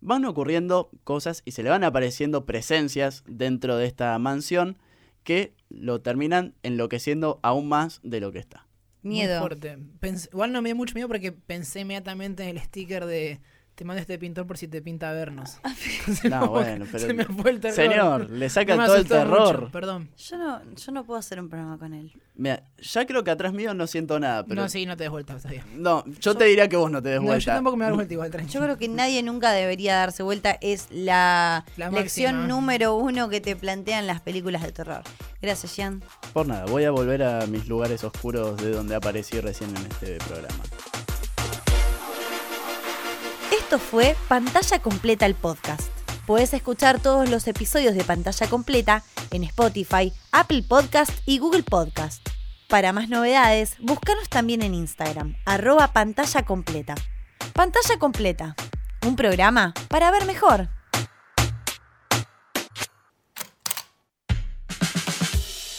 van 0.00 0.24
ocurriendo 0.24 0.90
cosas 1.04 1.42
y 1.44 1.50
se 1.50 1.62
le 1.62 1.68
van 1.68 1.84
apareciendo 1.84 2.46
presencias 2.46 3.22
dentro 3.26 3.76
de 3.76 3.84
esta 3.86 4.18
mansión 4.18 4.78
que 5.24 5.52
lo 5.68 6.00
terminan 6.00 6.54
enloqueciendo 6.62 7.38
aún 7.42 7.68
más 7.68 8.00
de 8.02 8.20
lo 8.20 8.32
que 8.32 8.38
está. 8.38 8.66
Muy 9.02 9.16
Miedo. 9.16 9.40
fuerte. 9.40 9.76
Pens- 10.00 10.30
igual 10.32 10.52
no 10.52 10.62
me 10.62 10.70
dio 10.70 10.76
mucho 10.76 10.94
miedo 10.94 11.08
porque 11.08 11.32
pensé 11.32 11.80
inmediatamente 11.80 12.44
en 12.44 12.56
el 12.56 12.60
sticker 12.62 13.04
de 13.04 13.40
te 13.78 13.84
mando 13.84 14.00
este 14.00 14.18
pintor 14.18 14.44
por 14.44 14.58
si 14.58 14.66
te 14.66 14.82
pinta 14.82 15.12
vernos. 15.12 15.58
Se 16.20 16.28
No, 16.28 16.40
me 16.40 16.46
bueno, 16.48 16.84
pero- 16.90 17.06
se 17.06 17.14
me 17.14 17.24
fue 17.24 17.52
el 17.52 17.60
terror. 17.60 17.76
Señor, 17.76 18.30
le 18.30 18.50
saca 18.50 18.74
No 18.74 18.86
todo 18.86 18.96
el 18.96 19.06
terror. 19.06 19.60
mucho, 19.60 19.70
perdón. 19.72 20.08
Yo 20.18 20.36
no, 20.36 20.60
yo 20.74 20.90
no 20.92 21.04
puedo 21.04 21.20
hacer 21.20 21.38
un 21.38 21.48
programa 21.48 21.78
con 21.78 21.94
él. 21.94 22.10
Mira, 22.34 22.64
ya 22.80 23.06
creo 23.06 23.22
que 23.22 23.30
atrás 23.30 23.52
mío 23.52 23.74
no 23.74 23.86
siento 23.86 24.18
nada, 24.18 24.44
pero... 24.44 24.60
No, 24.62 24.68
sí, 24.68 24.84
no 24.84 24.96
te 24.96 25.04
des 25.04 25.10
vuelta, 25.12 25.36
está 25.36 25.48
bien. 25.50 25.62
No, 25.76 26.04
yo 26.20 26.34
te 26.34 26.44
diría 26.46 26.68
que 26.68 26.76
vos 26.76 26.90
no 26.90 27.00
te 27.00 27.10
des 27.10 27.18
No, 27.20 27.26
yo 27.26 27.28
vuelta. 27.28 27.54
tampoco 27.54 27.76
me 27.76 27.84
voy 27.84 27.86
a 27.86 27.90
dar 27.90 27.94
vuelta 27.94 28.14
igual, 28.14 28.30
tranquilo. 28.32 28.52
Yo 28.54 28.64
creo 28.64 28.78
que 28.78 28.88
nadie 28.88 29.22
nunca 29.22 29.52
debería 29.52 29.94
darse 29.96 30.24
vuelta. 30.24 30.58
Es 30.60 30.88
la, 30.90 31.64
La 31.76 31.90
lección 31.90 32.34
máxima. 32.34 32.48
número 32.54 32.96
uno 32.96 33.28
que 33.28 33.40
te 33.40 33.54
plantean 33.54 34.08
las 34.08 34.20
películas 34.20 34.62
de 34.64 34.72
terror. 34.72 35.02
Gracias, 35.40 35.76
Jean. 35.76 36.02
Por 36.32 36.48
nada, 36.48 36.64
voy 36.66 36.82
a 36.82 36.90
volver 36.90 37.22
a 37.22 37.46
mis 37.46 37.68
lugares 37.68 38.02
oscuros 38.02 38.56
de 38.56 38.72
donde 38.72 38.96
aparecí 38.96 39.40
recién 39.40 39.70
en 39.70 39.86
este 39.86 40.18
programa. 40.18 40.58
Esto 43.68 43.78
fue 43.78 44.16
Pantalla 44.28 44.78
Completa 44.78 45.26
el 45.26 45.34
podcast. 45.34 45.92
Puedes 46.26 46.54
escuchar 46.54 47.00
todos 47.00 47.28
los 47.28 47.46
episodios 47.48 47.94
de 47.94 48.02
Pantalla 48.02 48.48
Completa 48.48 49.04
en 49.30 49.44
Spotify, 49.44 50.10
Apple 50.32 50.62
Podcast 50.66 51.10
y 51.26 51.36
Google 51.38 51.64
Podcast. 51.64 52.26
Para 52.66 52.94
más 52.94 53.10
novedades, 53.10 53.76
búscanos 53.78 54.30
también 54.30 54.62
en 54.62 54.72
Instagram, 54.72 55.36
arroba 55.44 55.92
pantalla 55.92 56.46
completa. 56.46 56.94
Pantalla 57.52 57.98
Completa, 57.98 58.56
un 59.06 59.16
programa 59.16 59.74
para 59.88 60.10
ver 60.10 60.24
mejor. 60.24 60.70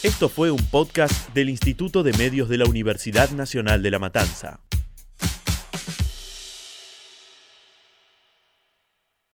Esto 0.04 0.28
fue 0.28 0.52
un 0.52 0.64
podcast 0.66 1.34
del 1.34 1.50
Instituto 1.50 2.04
de 2.04 2.12
Medios 2.12 2.48
de 2.48 2.58
la 2.58 2.66
Universidad 2.66 3.30
Nacional 3.30 3.82
de 3.82 3.90
La 3.90 3.98
Matanza. 3.98 4.60